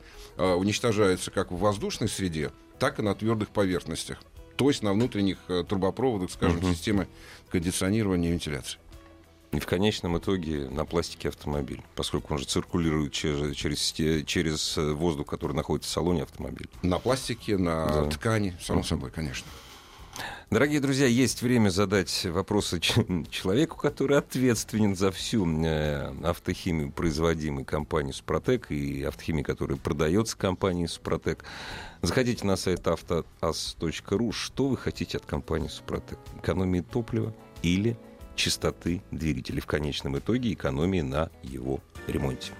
уничтожается 0.52 1.30
как 1.30 1.50
в 1.50 1.56
воздушной 1.58 2.08
среде, 2.10 2.50
так 2.78 2.98
и 2.98 3.02
на 3.02 3.14
твердых 3.14 3.48
поверхностях. 3.50 4.18
То 4.56 4.68
есть 4.68 4.82
на 4.82 4.92
внутренних 4.92 5.38
э, 5.48 5.64
трубопроводах, 5.68 6.30
скажем, 6.30 6.58
Мгм. 6.58 6.74
системы 6.74 7.08
кондиционирования 7.50 8.28
и 8.30 8.32
вентиляции. 8.32 8.78
И 9.52 9.60
в 9.60 9.66
конечном 9.66 10.18
итоге 10.18 10.68
на 10.68 10.84
пластике 10.84 11.28
автомобиль, 11.30 11.82
поскольку 11.94 12.34
он 12.34 12.38
же 12.40 12.44
циркулирует 12.44 13.12
через, 13.12 13.56
через, 13.56 13.92
через 14.26 14.76
э, 14.76 14.92
воздух, 14.92 15.26
который 15.26 15.54
находится 15.54 15.88
в 15.90 15.92
салоне 15.92 16.24
автомобиля. 16.24 16.68
На 16.82 16.98
пластике, 16.98 17.56
на 17.56 17.86
Да. 17.86 18.10
ткани, 18.10 18.56
само 18.60 18.82
собой, 18.82 19.10
конечно. 19.10 19.46
Дорогие 20.50 20.80
друзья, 20.80 21.06
есть 21.06 21.42
время 21.42 21.68
задать 21.68 22.24
вопросы 22.24 22.80
человеку, 23.30 23.76
который 23.76 24.16
ответственен 24.16 24.96
за 24.96 25.10
всю 25.10 25.46
э, 25.62 26.10
автохимию, 26.24 26.90
производимую 26.90 27.66
компанией 27.66 28.14
«Супротек», 28.14 28.70
и 28.70 29.02
автохимию, 29.02 29.44
которая 29.44 29.76
продается 29.76 30.38
компанией 30.38 30.86
«Супротек». 30.86 31.44
Заходите 32.00 32.46
на 32.46 32.56
сайт 32.56 32.86
автоаз.ру. 32.88 34.32
Что 34.32 34.68
вы 34.68 34.76
хотите 34.78 35.18
от 35.18 35.26
компании 35.26 35.68
«Супротек»? 35.68 36.18
Экономии 36.38 36.80
топлива 36.80 37.34
или 37.62 37.98
чистоты 38.34 39.02
двигателей? 39.10 39.60
В 39.60 39.66
конечном 39.66 40.18
итоге 40.18 40.54
экономии 40.54 41.02
на 41.02 41.30
его 41.42 41.80
ремонте. 42.06 42.52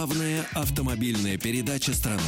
Главная 0.00 0.46
автомобильная 0.54 1.36
передача 1.36 1.92
страны. 1.92 2.22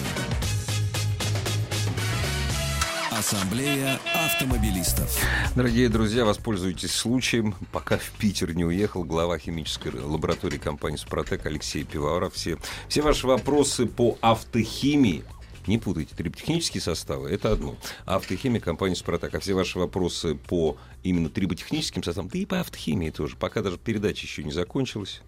Ассамблея 3.11 3.99
автомобилистов. 4.15 5.19
Дорогие 5.57 5.89
друзья, 5.89 6.27
воспользуйтесь 6.27 6.95
случаем. 6.95 7.55
Пока 7.73 7.97
в 7.97 8.11
Питер 8.19 8.55
не 8.55 8.67
уехал 8.67 9.05
глава 9.05 9.39
химической 9.39 9.91
лаборатории 9.91 10.59
компании 10.59 10.99
«Супротек» 10.99 11.47
Алексей 11.47 11.85
Пивоваров. 11.85 12.35
Все, 12.35 12.59
все 12.89 13.01
ваши 13.01 13.27
вопросы 13.27 13.87
по 13.87 14.19
автохимии 14.21 15.25
не 15.67 15.79
путайте, 15.79 16.15
триботехнические 16.15 16.81
составы— 16.81 17.31
это 17.31 17.53
одно. 17.53 17.77
Автохимия 18.05 18.61
компании 18.61 18.97
«Супротек». 18.97 19.35
А 19.35 19.41
все 19.41 19.55
ваши 19.55 19.79
вопросы 19.79 20.35
по 20.35 20.77
именно 21.03 21.31
триботехническим 21.31 22.03
составам, 22.03 22.29
да 22.29 22.39
и 22.39 22.45
по 22.45 22.61
автохимии 22.61 23.11
тоже, 23.11 23.37
пока 23.37 23.63
даже 23.63 23.79
передача 23.79 24.27
еще 24.27 24.45
не 24.45 24.53
закончилась, 24.53 25.23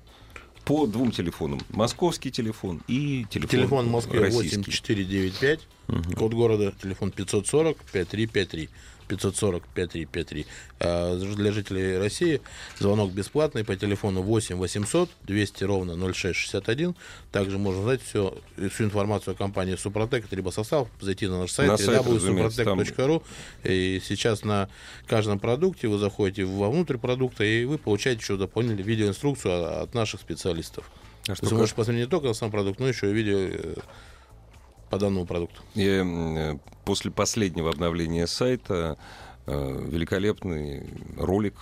по 0.64 0.86
двум 0.86 1.10
телефонам. 1.10 1.60
Московский 1.70 2.30
телефон 2.30 2.80
и 2.88 3.26
телефон, 3.30 3.50
Телефон 3.50 3.86
в 3.86 3.90
Москве 3.90 4.20
российский. 4.20 4.60
8495, 4.60 5.60
код 6.16 6.32
города, 6.32 6.72
телефон 6.82 7.10
540 7.10 7.76
5353. 7.92 8.68
540 9.08 9.62
5353. 9.74 10.46
А 10.80 11.16
для 11.16 11.52
жителей 11.52 11.98
России 11.98 12.40
звонок 12.78 13.12
бесплатный 13.12 13.64
по 13.64 13.76
телефону 13.76 14.22
8 14.22 14.56
800 14.56 15.10
200 15.24 15.64
ровно 15.64 16.12
0661. 16.12 16.94
Также 17.32 17.58
можно 17.58 17.82
знать 17.82 18.02
все, 18.02 18.36
всю 18.70 18.84
информацию 18.84 19.34
о 19.34 19.36
компании 19.36 19.76
Супротек, 19.76 20.24
либо 20.30 20.50
состав, 20.50 20.88
зайти 21.00 21.26
на 21.26 21.40
наш 21.40 21.52
сайт 21.52 21.70
На 21.70 21.76
сайт, 21.76 22.02
www.suprotec.ru. 22.02 23.22
И 23.64 24.00
сейчас 24.04 24.44
на 24.44 24.68
каждом 25.06 25.38
продукте 25.38 25.88
вы 25.88 25.98
заходите 25.98 26.44
вовнутрь 26.44 26.98
продукта, 26.98 27.44
и 27.44 27.64
вы 27.64 27.78
получаете 27.78 28.20
еще 28.20 28.36
дополнительную 28.36 28.86
видеоинструкцию 28.86 29.82
от 29.82 29.94
наших 29.94 30.20
специалистов. 30.20 30.90
А 31.22 31.26
То 31.26 31.32
есть 31.32 31.44
что 31.44 31.54
вы 31.54 31.60
можете 31.60 31.76
посмотреть 31.76 32.04
не 32.04 32.10
только 32.10 32.28
на 32.28 32.34
сам 32.34 32.50
продукт, 32.50 32.80
но 32.80 32.88
еще 32.88 33.10
и 33.10 33.14
видео 33.14 33.38
э, 33.38 33.74
по 34.94 34.98
данному 35.00 35.26
продукту. 35.26 35.60
И, 35.74 35.88
м, 35.88 36.60
после 36.84 37.10
последнего 37.10 37.70
обновления 37.70 38.28
сайта 38.28 38.96
э, 39.46 39.86
великолепный 39.90 40.88
ролик. 41.18 41.54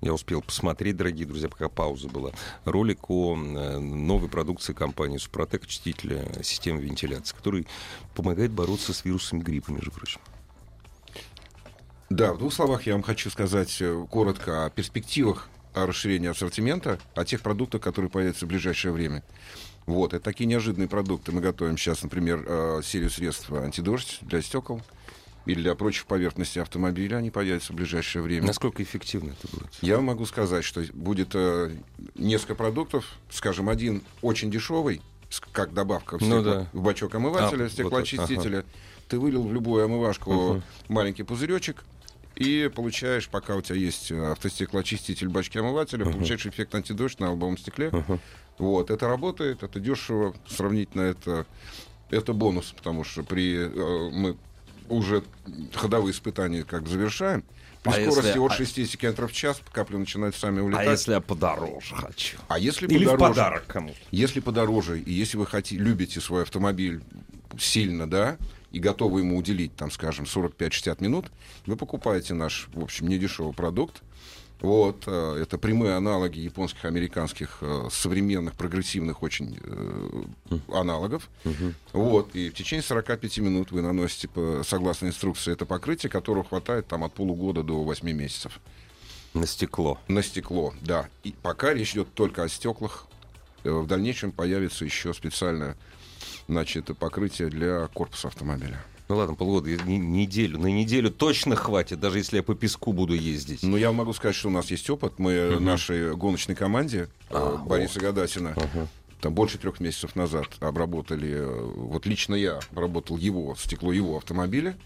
Я 0.00 0.12
успел 0.12 0.42
посмотреть, 0.42 0.96
дорогие 0.96 1.26
друзья, 1.26 1.48
пока 1.48 1.68
пауза 1.68 2.08
была. 2.08 2.32
Ролик 2.64 3.08
о 3.08 3.36
э, 3.36 3.78
новой 3.78 4.28
продукции 4.28 4.72
компании 4.72 5.18
Супротек, 5.18 5.62
очистителя 5.62 6.26
системы 6.42 6.82
вентиляции, 6.82 7.36
который 7.36 7.68
помогает 8.16 8.50
бороться 8.50 8.92
с 8.92 9.04
вирусами 9.04 9.40
гриппа, 9.40 9.70
между 9.70 9.92
прочим. 9.92 10.20
Да, 12.08 12.32
в 12.32 12.38
двух 12.38 12.52
словах 12.52 12.84
я 12.84 12.94
вам 12.94 13.02
хочу 13.02 13.30
сказать 13.30 13.76
э, 13.80 14.06
коротко 14.10 14.66
о 14.66 14.70
перспективах 14.70 15.48
о 15.74 15.86
расширении 15.86 16.28
ассортимента, 16.28 16.98
о 17.14 17.24
тех 17.24 17.42
продуктах, 17.42 17.80
которые 17.80 18.10
появятся 18.10 18.44
в 18.44 18.48
ближайшее 18.48 18.92
время. 18.92 19.22
Вот, 19.90 20.14
это 20.14 20.22
такие 20.22 20.46
неожиданные 20.46 20.88
продукты. 20.88 21.32
Мы 21.32 21.40
готовим 21.40 21.76
сейчас, 21.76 22.02
например, 22.04 22.44
э, 22.46 22.80
серию 22.84 23.10
средств 23.10 23.50
антидождь 23.50 24.18
для 24.22 24.40
стекол 24.40 24.80
или 25.46 25.60
для 25.62 25.74
прочих 25.74 26.06
поверхностей 26.06 26.62
автомобиля. 26.62 27.16
Они 27.16 27.30
появятся 27.30 27.72
в 27.72 27.76
ближайшее 27.76 28.22
время. 28.22 28.46
Насколько 28.46 28.84
эффективно 28.84 29.30
это 29.32 29.48
будет? 29.56 29.68
Я 29.82 30.00
могу 30.00 30.26
сказать, 30.26 30.64
что 30.64 30.80
будет 30.92 31.30
э, 31.34 31.72
несколько 32.14 32.54
продуктов, 32.54 33.04
скажем, 33.30 33.68
один 33.68 34.02
очень 34.22 34.48
дешевый, 34.50 35.02
как 35.50 35.74
добавка 35.74 36.18
в, 36.18 36.20
Ну 36.20 36.40
стекло- 36.40 36.44
да. 36.44 36.66
в 36.72 36.82
бачок 36.82 37.14
омывателя, 37.16 37.60
А, 37.60 37.64
вот 37.64 37.72
стеклоочистителя. 37.72 38.64
Ты 39.08 39.18
вылил 39.18 39.42
в 39.42 39.52
любую 39.52 39.84
омывашку 39.84 40.62
маленький 40.88 41.24
пузыречек, 41.24 41.84
и 42.40 42.70
получаешь, 42.74 43.28
пока 43.28 43.54
у 43.54 43.60
тебя 43.60 43.76
есть 43.76 44.10
э, 44.10 44.32
автостеклоочиститель 44.32 45.28
в 45.28 45.30
бачке 45.32 45.60
омывателя, 45.60 46.06
получаешь 46.06 46.46
эффект 46.46 46.74
антидождь 46.74 47.20
на 47.20 47.30
лобовом 47.32 47.58
стекле. 47.58 47.92
Вот, 48.56 48.90
это 48.90 49.06
работает, 49.06 49.62
это 49.62 49.78
дешево, 49.78 50.34
сравнительно 50.48 51.02
это, 51.02 51.46
это 52.10 52.32
бонус, 52.32 52.72
потому 52.74 53.04
что 53.04 53.22
при 53.24 53.56
э, 53.58 54.10
мы 54.10 54.36
уже 54.88 55.22
ходовые 55.74 56.12
испытания 56.12 56.64
как 56.64 56.88
завершаем, 56.88 57.44
при 57.82 57.90
А 57.90 57.92
скорости 58.10 58.26
если- 58.28 58.38
от 58.38 58.52
а- 58.52 58.54
60 58.56 58.96
км 59.00 59.26
в 59.26 59.32
час 59.32 59.60
капли 59.72 59.96
начинают 59.96 60.34
сами 60.34 60.60
А 60.60 60.64
улетать. 60.64 60.88
если 60.88 61.12
я 61.12 61.20
подороже 61.20 61.94
хочу? 61.94 62.38
А 62.48 62.58
если 62.58 62.86
Или 62.86 63.04
в 63.04 63.10
подороже, 63.12 63.34
подарок 63.34 63.66
кому-то? 63.66 63.96
если 64.10 64.40
подороже, 64.40 64.98
и 64.98 65.12
если 65.12 65.36
вы 65.36 65.46
хотите, 65.46 65.76
любите 65.82 66.20
свой 66.22 66.42
автомобиль 66.44 67.02
сильно, 67.58 68.08
да, 68.08 68.38
и 68.72 68.78
готовы 68.78 69.20
ему 69.20 69.36
уделить, 69.36 69.74
там, 69.76 69.90
скажем, 69.90 70.24
45-60 70.24 71.02
минут, 71.02 71.26
вы 71.66 71.76
покупаете 71.76 72.34
наш, 72.34 72.68
в 72.72 72.82
общем, 72.82 73.08
недешевый 73.08 73.52
продукт. 73.52 74.02
Вот, 74.60 75.04
э, 75.06 75.38
это 75.40 75.56
прямые 75.56 75.94
аналоги 75.94 76.40
японских, 76.40 76.84
американских, 76.84 77.58
э, 77.62 77.88
современных, 77.90 78.54
прогрессивных 78.54 79.22
очень 79.22 79.58
э, 79.62 80.24
аналогов. 80.68 81.30
Вот, 81.92 82.34
и 82.34 82.50
в 82.50 82.54
течение 82.54 82.82
45 82.82 83.38
минут 83.38 83.72
вы 83.72 83.80
наносите, 83.80 84.28
согласно 84.64 85.06
инструкции, 85.06 85.52
это 85.52 85.64
покрытие, 85.64 86.10
которого 86.10 86.44
хватает 86.44 86.86
там 86.86 87.04
от 87.04 87.14
полугода 87.14 87.62
до 87.62 87.82
8 87.82 88.10
месяцев. 88.12 88.60
На 89.32 89.46
стекло. 89.46 89.98
На 90.08 90.22
стекло, 90.22 90.74
да. 90.82 91.08
И 91.24 91.34
пока 91.42 91.72
речь 91.72 91.92
идет 91.92 92.12
только 92.14 92.42
о 92.42 92.48
стеклах. 92.48 93.06
В 93.62 93.86
дальнейшем 93.86 94.32
появится 94.32 94.84
еще 94.84 95.14
специальное 95.14 95.76
значит, 96.50 96.90
покрытие 96.98 97.48
для 97.48 97.86
корпуса 97.88 98.28
автомобиля. 98.28 98.82
Ну 99.08 99.16
ладно, 99.16 99.34
полгода, 99.34 99.70
неделю. 99.70 100.58
На 100.58 100.66
неделю 100.68 101.10
точно 101.10 101.56
хватит, 101.56 101.98
даже 101.98 102.18
если 102.18 102.36
я 102.36 102.42
по 102.42 102.54
песку 102.54 102.92
буду 102.92 103.14
ездить. 103.14 103.62
Но 103.62 103.76
я 103.76 103.90
могу 103.92 104.12
сказать, 104.12 104.36
что 104.36 104.48
у 104.48 104.52
нас 104.52 104.70
есть 104.70 104.88
опыт. 104.88 105.18
Мы 105.18 105.32
э, 105.32 105.58
нашей 105.58 106.14
гоночной 106.14 106.54
команде 106.54 107.08
э, 107.28 107.34
А, 107.34 107.56
Бориса 107.56 107.98
Гадасина 107.98 108.54
там 109.20 109.34
больше 109.34 109.58
трех 109.58 109.80
месяцев 109.80 110.16
назад 110.16 110.46
обработали, 110.60 111.30
э, 111.30 111.72
вот 111.76 112.06
лично 112.06 112.34
я 112.34 112.60
обработал 112.72 113.16
его, 113.16 113.54
стекло 113.58 113.92
его 113.92 114.16
автомобиля. 114.16 114.76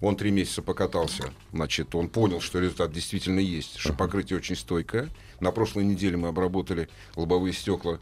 Он 0.00 0.16
три 0.16 0.30
месяца 0.30 0.62
покатался, 0.62 1.32
значит, 1.52 1.94
он 1.94 2.08
понял, 2.08 2.40
что 2.40 2.58
результат 2.58 2.92
действительно 2.92 3.40
есть, 3.40 3.76
что 3.76 3.92
покрытие 3.92 4.38
очень 4.38 4.56
стойкое. 4.56 5.10
На 5.40 5.50
прошлой 5.50 5.84
неделе 5.84 6.16
мы 6.16 6.28
обработали 6.28 6.88
лобовые 7.16 7.52
стекла 7.52 7.98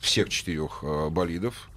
всех 0.00 0.28
четырех 0.28 0.80
э, 0.82 1.08
болидов. 1.08 1.68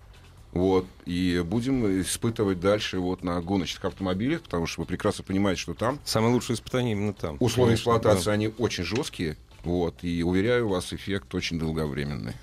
Вот, 0.51 0.87
и 1.05 1.43
будем 1.45 2.01
испытывать 2.01 2.59
дальше 2.59 2.99
вот 2.99 3.23
на 3.23 3.39
гоночных 3.39 3.85
автомобилях, 3.85 4.41
потому 4.41 4.65
что 4.65 4.81
вы 4.81 4.87
прекрасно 4.87 5.23
понимаете, 5.23 5.61
что 5.61 5.73
там 5.75 5.99
Самое 6.05 6.33
лучшее 6.33 6.55
испытание 6.55 6.93
именно 6.93 7.13
там. 7.13 7.37
Условия 7.39 7.71
Конечно, 7.71 7.81
эксплуатации, 7.81 8.25
да. 8.25 8.31
они 8.31 8.53
очень 8.57 8.83
жесткие. 8.83 9.37
Вот, 9.63 10.03
и 10.03 10.23
уверяю 10.23 10.69
вас, 10.69 10.93
эффект 10.93 11.35
очень 11.35 11.59
долговременный. 11.59 12.33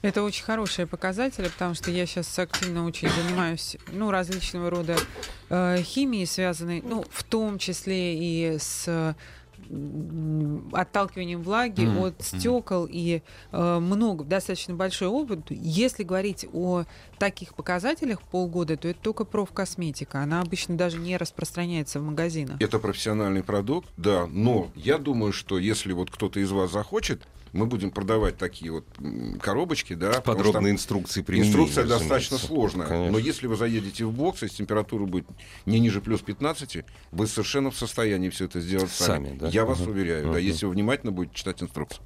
Это 0.00 0.22
очень 0.22 0.44
хорошие 0.44 0.86
показатели, 0.86 1.48
потому 1.48 1.74
что 1.74 1.90
я 1.90 2.06
сейчас 2.06 2.38
активно 2.38 2.86
очень 2.86 3.08
занимаюсь 3.08 3.76
ну, 3.92 4.12
различного 4.12 4.70
рода 4.70 4.96
э, 5.50 5.82
химией, 5.82 6.24
связанной, 6.26 6.82
ну, 6.82 7.04
в 7.10 7.24
том 7.24 7.58
числе 7.58 8.16
и 8.16 8.58
с 8.58 9.16
отталкиванием 10.72 11.42
влаги 11.42 11.86
Мгм, 11.86 12.04
от 12.04 12.22
стекол 12.22 12.86
и 12.90 13.22
э, 13.52 13.78
много, 13.78 14.24
достаточно 14.24 14.74
большой 14.74 15.08
опыт. 15.08 15.40
Если 15.50 16.02
говорить 16.02 16.46
о 16.52 16.84
таких 17.18 17.54
показателях 17.54 18.22
полгода, 18.22 18.76
то 18.76 18.88
это 18.88 19.00
только 19.00 19.24
профкосметика. 19.24 20.20
Она 20.22 20.40
обычно 20.40 20.76
даже 20.76 20.98
не 20.98 21.16
распространяется 21.16 22.00
в 22.00 22.04
магазинах. 22.04 22.60
Это 22.60 22.78
профессиональный 22.78 23.42
продукт, 23.42 23.88
да, 23.96 24.26
но 24.26 24.70
я 24.74 24.98
думаю, 24.98 25.32
что 25.32 25.58
если 25.58 25.92
вот 25.92 26.10
кто-то 26.10 26.40
из 26.40 26.50
вас 26.50 26.72
захочет, 26.72 27.26
мы 27.52 27.66
будем 27.66 27.90
продавать 27.90 28.36
такие 28.36 28.70
вот 28.72 28.84
коробочки, 29.40 29.94
да. 29.94 30.20
Подробные 30.20 30.72
инструкции 30.72 31.22
применения. 31.22 31.48
Инструкция 31.50 31.84
достаточно 31.84 32.36
разумеется. 32.36 32.46
сложная. 32.46 32.86
Конечно. 32.88 33.12
Но 33.12 33.18
если 33.18 33.46
вы 33.46 33.56
заедете 33.56 34.04
в 34.04 34.12
бокс, 34.12 34.42
если 34.42 34.56
температура 34.56 35.04
будет 35.06 35.26
не 35.66 35.78
ниже 35.80 36.00
плюс 36.00 36.20
15, 36.20 36.84
вы 37.12 37.26
совершенно 37.26 37.70
в 37.70 37.76
состоянии 37.76 38.28
все 38.30 38.46
это 38.46 38.60
сделать 38.60 38.90
сами. 38.90 39.26
Сами, 39.28 39.38
да? 39.38 39.48
Я 39.48 39.64
вас 39.64 39.80
Мгм. 39.80 39.90
уверяю, 39.90 40.24
да, 40.24 40.30
Мгм. 40.30 40.38
если 40.38 40.66
вы 40.66 40.72
внимательно 40.72 41.12
будете 41.12 41.34
читать 41.36 41.62
инструкцию. 41.62 42.04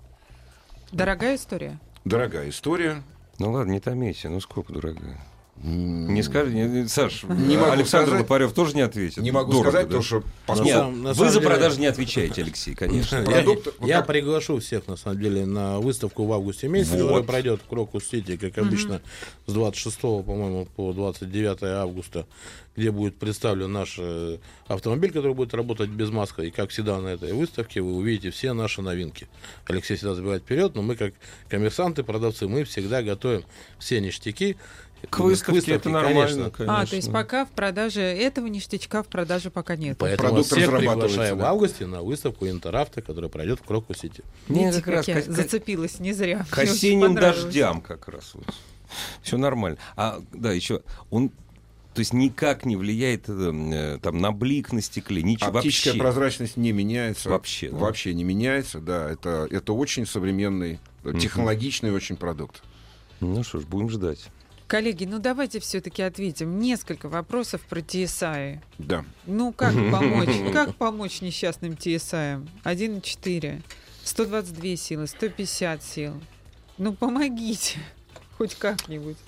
Дорогая 0.93 1.37
история. 1.37 1.81
Дорогая 2.05 2.49
история. 2.51 3.03
Ну 3.39 3.53
ладно, 3.53 3.73
не 3.73 3.81
томите, 3.81 4.29
ну 4.29 4.41
сколько, 4.41 4.73
дорогая? 4.73 5.21
Не 5.57 6.23
скажи, 6.23 6.51
не- 6.51 6.89
Саш, 6.89 7.25
Не 7.25 7.57
могу 7.57 7.71
Александр 7.73 8.09
сказать. 8.09 8.23
Лопарев 8.23 8.53
тоже 8.53 8.75
не 8.75 8.81
ответит. 8.81 9.23
Не 9.23 9.31
могу 9.31 9.53
Дорого, 9.53 9.71
сказать, 9.71 9.87
да? 9.89 9.99
потому 9.99 10.03
что 10.03 10.17
Нет, 10.17 10.25
поскольку 10.47 10.71
на 10.73 11.09
вы 11.11 11.15
самом 11.15 11.31
за 11.33 11.39
деле- 11.39 11.47
продажи 11.51 11.81
не 11.81 11.87
отвечаете, 11.87 12.43
Алексей, 12.43 12.75
конечно. 12.75 13.17
Я, 13.19 13.23
Продукт- 13.23 13.69
вот 13.79 13.89
я 13.89 13.99
как- 13.99 14.07
приглашу 14.09 14.59
всех, 14.61 14.89
на 14.89 14.97
самом 14.97 15.21
деле, 15.21 15.45
на 15.47 15.79
выставку 15.79 16.25
в 16.25 16.33
августе 16.33 16.67
месяце, 16.69 16.95
Вот. 16.97 17.03
которая 17.03 17.23
пройдет 17.23 17.61
в 17.63 17.69
Крокус-Сити, 17.69 18.39
как 18.39 18.59
обычно, 18.59 19.03
с 19.47 19.53
26, 19.53 20.01
по-моему, 20.01 20.67
по 20.75 20.93
29 20.95 21.63
августа, 21.63 22.27
где 22.75 22.91
будет 22.91 23.17
представлен 23.19 23.71
наш 23.71 23.97
э, 23.99 24.39
автомобиль, 24.67 25.13
который 25.13 25.35
будет 25.35 25.53
работать 25.55 25.91
без 25.91 26.09
масла. 26.11 26.43
И, 26.43 26.51
как 26.51 26.71
всегда, 26.71 26.99
на 27.01 27.09
этой 27.09 27.35
выставке 27.35 27.83
вы 27.83 27.95
увидите 27.95 28.31
все 28.31 28.53
наши 28.55 28.81
новинки. 28.83 29.29
Алексей 29.67 29.97
всегда 29.97 30.15
забегает 30.15 30.43
вперед, 30.43 30.75
но 30.75 30.83
мы, 30.83 30.97
как 30.97 31.13
коммерсанты, 31.49 32.03
продавцы, 32.03 32.49
мы 32.49 32.65
всегда 32.65 33.03
готовим 33.03 33.45
все 33.79 34.01
ништяки. 34.01 34.57
К 35.11 35.21
выставке 35.21 35.73
это 35.73 35.89
нормально, 35.89 36.51
конечно. 36.51 36.81
А, 36.81 36.87
то 36.87 36.97
есть 36.97 37.13
пока 37.13 37.45
в 37.45 37.51
продаже 37.51 38.01
этого 38.01 38.47
ништячка 38.47 39.03
в 39.03 39.09
продаже 39.09 39.51
пока 39.51 39.77
нет. 39.77 39.99
Поэтому 39.99 40.29
Продукт 40.29 40.53
всех 40.53 40.71
приглашаем 40.71 41.39
да. 41.39 41.45
в 41.45 41.49
августе 41.49 41.87
на 41.87 42.03
выставку 42.03 42.47
Интеравто, 42.47 43.03
которая 43.03 43.29
пройдет 43.29 43.61
в 43.61 43.65
Крокус-Сити. 43.65 44.23
Не, 44.49 44.67
Видите, 44.67 44.83
как 44.83 44.95
раз 44.95 45.07
как 45.07 45.25
зацепилась 45.25 45.99
не 45.99 46.13
зря. 46.13 46.47
К 46.51 46.59
Мне 46.59 46.71
осенним 46.71 47.15
дождям 47.15 47.81
как 47.81 48.09
раз. 48.09 48.35
Все 49.23 49.39
нормально. 49.39 49.79
А, 49.97 50.21
да, 50.33 50.53
еще 50.53 50.83
он 51.11 51.33
то 51.95 51.99
есть 51.99 52.15
никак 52.15 52.65
не 52.65 52.77
влияет 52.77 53.29
э, 53.29 53.33
э, 53.33 53.99
там 54.01 54.19
на 54.19 54.33
блик 54.33 54.73
на 54.73 54.81
стекле, 54.81 55.23
ничего 55.23 55.59
Оптическая 55.59 55.93
вообще. 55.93 56.01
прозрачность 56.01 56.57
не 56.57 56.73
меняется. 56.73 57.29
Вообще, 57.29 57.69
да. 57.69 57.77
Вообще 57.77 58.15
не 58.15 58.25
меняется, 58.25 58.81
да. 58.81 59.11
Это, 59.11 59.47
это 59.51 59.75
очень 59.75 60.07
современный, 60.07 60.81
технологичный 61.21 61.93
очень 61.93 62.17
продукт. 62.17 62.63
Ну 63.21 63.43
что 63.43 63.61
ж, 63.61 63.65
будем 63.65 63.91
ждать. 63.91 64.31
Коллеги, 64.73 65.05
ну 65.05 65.19
давайте 65.19 65.61
все-таки 65.61 66.01
ответим. 66.01 66.59
Несколько 66.59 67.11
вопросов 67.11 67.61
про 67.61 67.81
TSI. 67.81 68.61
Да. 68.79 69.05
Ну, 69.27 69.53
как 69.53 69.75
помочь? 69.93 70.51
Как 70.51 70.75
помочь 70.77 71.21
несчастным 71.21 71.73
TSI? 71.73 72.49
1,4, 72.65 73.63
122 74.03 74.77
силы, 74.77 75.07
150 75.07 75.83
сил. 75.83 76.15
Ну, 76.79 76.95
помогите. 76.95 77.81
Хоть 78.39 78.55
как-нибудь. 78.55 79.19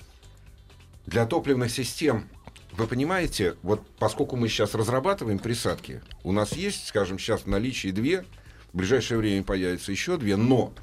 Для 1.05 1.27
топливных 1.27 1.69
систем, 1.69 2.27
вы 2.71 2.87
понимаете, 2.87 3.55
вот 3.61 3.87
поскольку 3.99 4.37
мы 4.37 4.47
сейчас 4.47 4.73
разрабатываем 4.73 5.37
присадки, 5.37 6.01
у 6.23 6.31
нас 6.31 6.53
есть, 6.53 6.87
скажем, 6.87 7.19
сейчас 7.19 7.41
в 7.41 7.47
наличии 7.47 7.91
две, 7.91 8.25
в 8.73 8.77
ближайшее 8.79 9.19
время 9.19 9.43
появится 9.43 9.91
еще 9.91 10.17
две, 10.17 10.37
но 10.37 10.73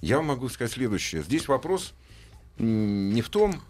я 0.00 0.16
вам 0.16 0.28
могу 0.28 0.48
сказать 0.48 0.72
следующее. 0.72 1.22
Здесь 1.22 1.48
вопрос 1.48 1.92
не 2.58 3.22
в 3.22 3.28
том, 3.28 3.60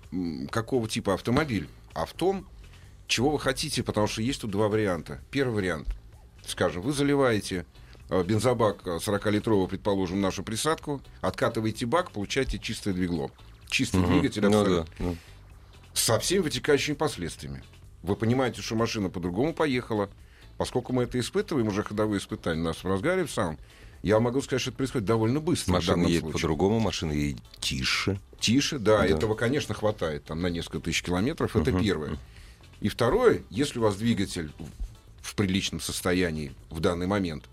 какого 0.51 0.89
типа 0.89 1.15
автомобиль, 1.15 1.69
а 1.95 2.07
в 2.07 2.13
том, 2.13 2.47
чего 3.07 3.31
вы 3.31 3.39
хотите, 3.39 3.83
потому 3.83 4.07
что 4.07 4.23
есть 4.23 4.41
тут 4.41 4.51
два 4.51 4.69
варианта. 4.69 5.21
Первый 5.31 5.55
вариант, 5.55 5.89
скажем, 6.47 6.83
вы 6.83 6.93
заливаете 6.93 7.65
э, 8.11 8.23
бензобак 8.23 8.87
э, 8.87 8.97
40-литровый, 8.97 9.69
предположим, 9.69 10.21
нашу 10.21 10.43
присадку, 10.43 11.01
откатываете 11.21 11.87
бак, 11.87 12.11
получаете 12.11 12.59
чистое 12.59 12.95
двигло. 12.95 13.31
Чистый 13.69 14.05
двигатель 14.05 14.43
Ну 14.43 14.49
абсолютно 14.49 14.85
да, 14.85 15.05
ну. 15.05 15.17
со 15.93 16.19
всеми 16.19 16.41
вытекающими 16.41 16.95
последствиями. 16.95 17.63
Вы 18.03 18.15
понимаете, 18.15 18.63
что 18.63 18.77
машина 18.77 19.09
по-другому 19.09 19.53
поехала. 19.53 20.09
Поскольку 20.57 20.93
мы 20.93 21.03
это 21.03 21.19
испытываем, 21.21 21.69
уже 21.69 21.83
ходовые 21.83 22.19
испытания 22.19 22.61
у 22.61 22.65
нас 22.65 22.77
в 22.79 22.87
разгаре 22.87 23.25
в 23.25 23.31
самом, 23.31 23.59
я 24.03 24.21
могу 24.21 24.41
сказать, 24.43 24.61
что 24.63 24.71
это 24.71 24.77
происходит 24.79 25.07
довольно 25.07 25.41
быстро. 25.41 25.73
Машина 25.73 26.07
едет 26.07 26.21
случае. 26.21 26.33
по-другому, 26.33 26.81
машина 26.81 27.13
едет 27.13 27.43
тише. 27.61 28.21
Тише, 28.41 28.79
да, 28.79 28.99
Да. 28.99 29.07
этого, 29.07 29.35
конечно, 29.35 29.75
хватает 29.75 30.25
там 30.25 30.41
на 30.43 30.49
несколько 30.49 30.81
тысяч 30.81 31.03
километров. 31.03 31.57
Это 31.57 31.73
первое. 31.73 32.19
И 32.81 32.89
второе, 32.89 33.43
если 33.51 33.79
у 33.79 33.83
вас 33.83 33.97
двигатель 33.97 34.53
в- 35.23 35.35
приличном 35.35 35.81
состоянии 35.81 36.53
в 36.71 36.81
данный 36.81 37.07
момент, 37.07 37.45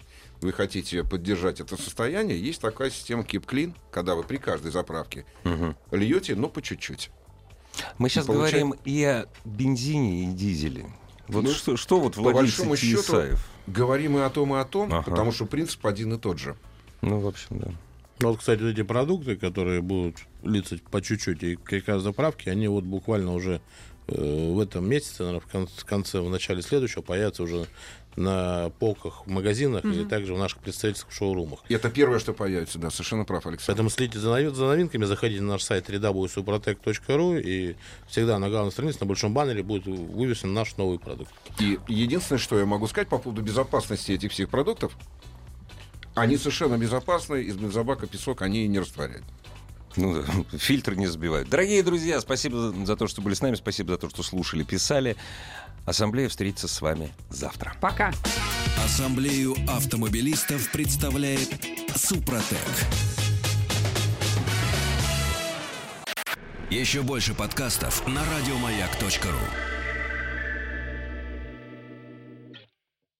вы 0.41 0.51
хотите 0.53 1.03
поддержать 1.03 1.59
это 1.61 1.75
состояние, 1.75 2.39
есть 2.41 2.61
такая 2.61 2.89
система 2.89 3.23
Keep 3.23 3.45
Clean, 3.45 3.73
когда 3.91 4.15
вы 4.15 4.23
при 4.23 4.37
каждой 4.37 4.71
заправке 4.71 5.25
льете, 5.91 6.35
но 6.35 6.49
по 6.49 6.61
чуть-чуть. 6.61 7.09
Мы 7.97 8.09
сейчас 8.09 8.25
получает- 8.25 8.63
говорим 8.63 8.75
и 8.85 9.03
о 9.03 9.25
бензине, 9.45 10.25
и 10.25 10.33
дизеле. 10.33 10.85
Вот 11.33 11.43
Ну, 11.45 11.51
что, 11.51 11.77
что 11.77 11.99
вот 11.99 12.15
По 12.15 12.21
владельцы 12.21 12.63
большому 12.63 12.75
счету, 12.77 13.13
TSI? 13.13 13.37
говорим 13.67 14.17
и 14.17 14.21
о 14.21 14.29
том, 14.29 14.53
и 14.55 14.59
о 14.59 14.65
том, 14.65 14.93
Ага. 14.93 15.03
потому 15.09 15.31
что 15.31 15.45
принцип 15.45 15.85
один 15.85 16.13
и 16.13 16.17
тот 16.19 16.37
же. 16.39 16.55
Ну, 17.01 17.19
в 17.19 17.27
общем, 17.27 17.59
да. 17.59 17.71
Ну, 18.19 18.29
вот, 18.29 18.39
кстати, 18.39 18.61
вот 18.61 18.69
эти 18.69 18.83
продукты, 18.83 19.35
которые 19.35 19.81
будут 19.81 20.17
литься 20.43 20.77
по 20.91 21.01
чуть-чуть 21.01 21.43
и 21.43 21.55
при 21.57 21.79
каждой 21.81 22.03
заправке, 22.03 22.51
они 22.51 22.67
вот 22.67 22.83
буквально 22.83 23.33
уже 23.33 23.59
э, 24.07 24.51
в 24.53 24.59
этом 24.59 24.87
месяце, 24.87 25.23
наверное, 25.23 25.65
в 25.67 25.85
конце, 25.85 26.21
в 26.21 26.29
начале 26.29 26.61
следующего 26.61 27.01
появятся 27.01 27.43
уже 27.43 27.67
на 28.15 28.69
полках 28.79 29.25
в 29.25 29.29
магазинах 29.29 29.83
и 29.85 30.05
также 30.05 30.33
в 30.33 30.37
наших 30.37 30.59
представительских 30.59 31.11
шоурумах. 31.11 31.59
И 31.69 31.73
это 31.73 31.89
первое, 31.89 32.19
что 32.19 32.33
появится, 32.33 32.79
да, 32.79 32.89
совершенно 32.89 33.25
прав, 33.25 33.45
Александр. 33.45 33.67
Поэтому 33.67 33.89
следите 33.89 34.19
за, 34.19 34.29
нови- 34.29 34.53
за 34.53 34.65
новинками, 34.65 35.05
заходите 35.05 35.41
на 35.41 35.53
наш 35.53 35.63
сайт 35.63 35.89
www.suprotec.ru 35.89 37.41
и 37.41 37.75
всегда 38.07 38.39
на 38.39 38.49
главной 38.49 38.71
странице 38.71 38.99
на 39.01 39.05
большом 39.05 39.33
баннере 39.33 39.63
будет 39.63 39.85
вывесен 39.85 40.53
наш 40.53 40.77
новый 40.77 40.99
продукт. 40.99 41.31
И 41.59 41.79
единственное, 41.87 42.39
что 42.39 42.57
я 42.59 42.65
могу 42.65 42.87
сказать 42.87 43.07
по 43.09 43.17
поводу 43.17 43.41
безопасности 43.41 44.11
этих 44.11 44.31
всех 44.31 44.49
продуктов, 44.49 44.95
они 46.15 46.37
совершенно 46.37 46.77
безопасны, 46.77 47.41
из 47.41 47.55
бензобака 47.55 48.07
песок 48.07 48.41
они 48.41 48.67
не 48.67 48.79
растворяют. 48.79 49.23
Ну, 49.95 50.15
да, 50.15 50.23
фильтры 50.57 50.95
не 50.95 51.07
забивают. 51.07 51.49
Дорогие 51.49 51.83
друзья, 51.83 52.19
спасибо 52.21 52.71
за, 52.71 52.85
за 52.85 52.95
то, 52.95 53.07
что 53.07 53.21
были 53.21 53.33
с 53.33 53.41
нами, 53.41 53.55
спасибо 53.55 53.91
за 53.93 53.97
то, 53.97 54.09
что 54.09 54.23
слушали, 54.23 54.63
писали. 54.63 55.15
Ассамблея 55.85 56.29
встретится 56.29 56.67
с 56.67 56.81
вами 56.81 57.11
завтра. 57.29 57.75
Пока. 57.81 58.11
Ассамблею 58.83 59.55
автомобилистов 59.67 60.71
представляет 60.71 61.49
Супротек. 61.95 62.57
Еще 66.69 67.01
больше 67.03 67.33
подкастов 67.33 68.07
на 68.07 68.21
радиомаяк.ру. 68.25 69.72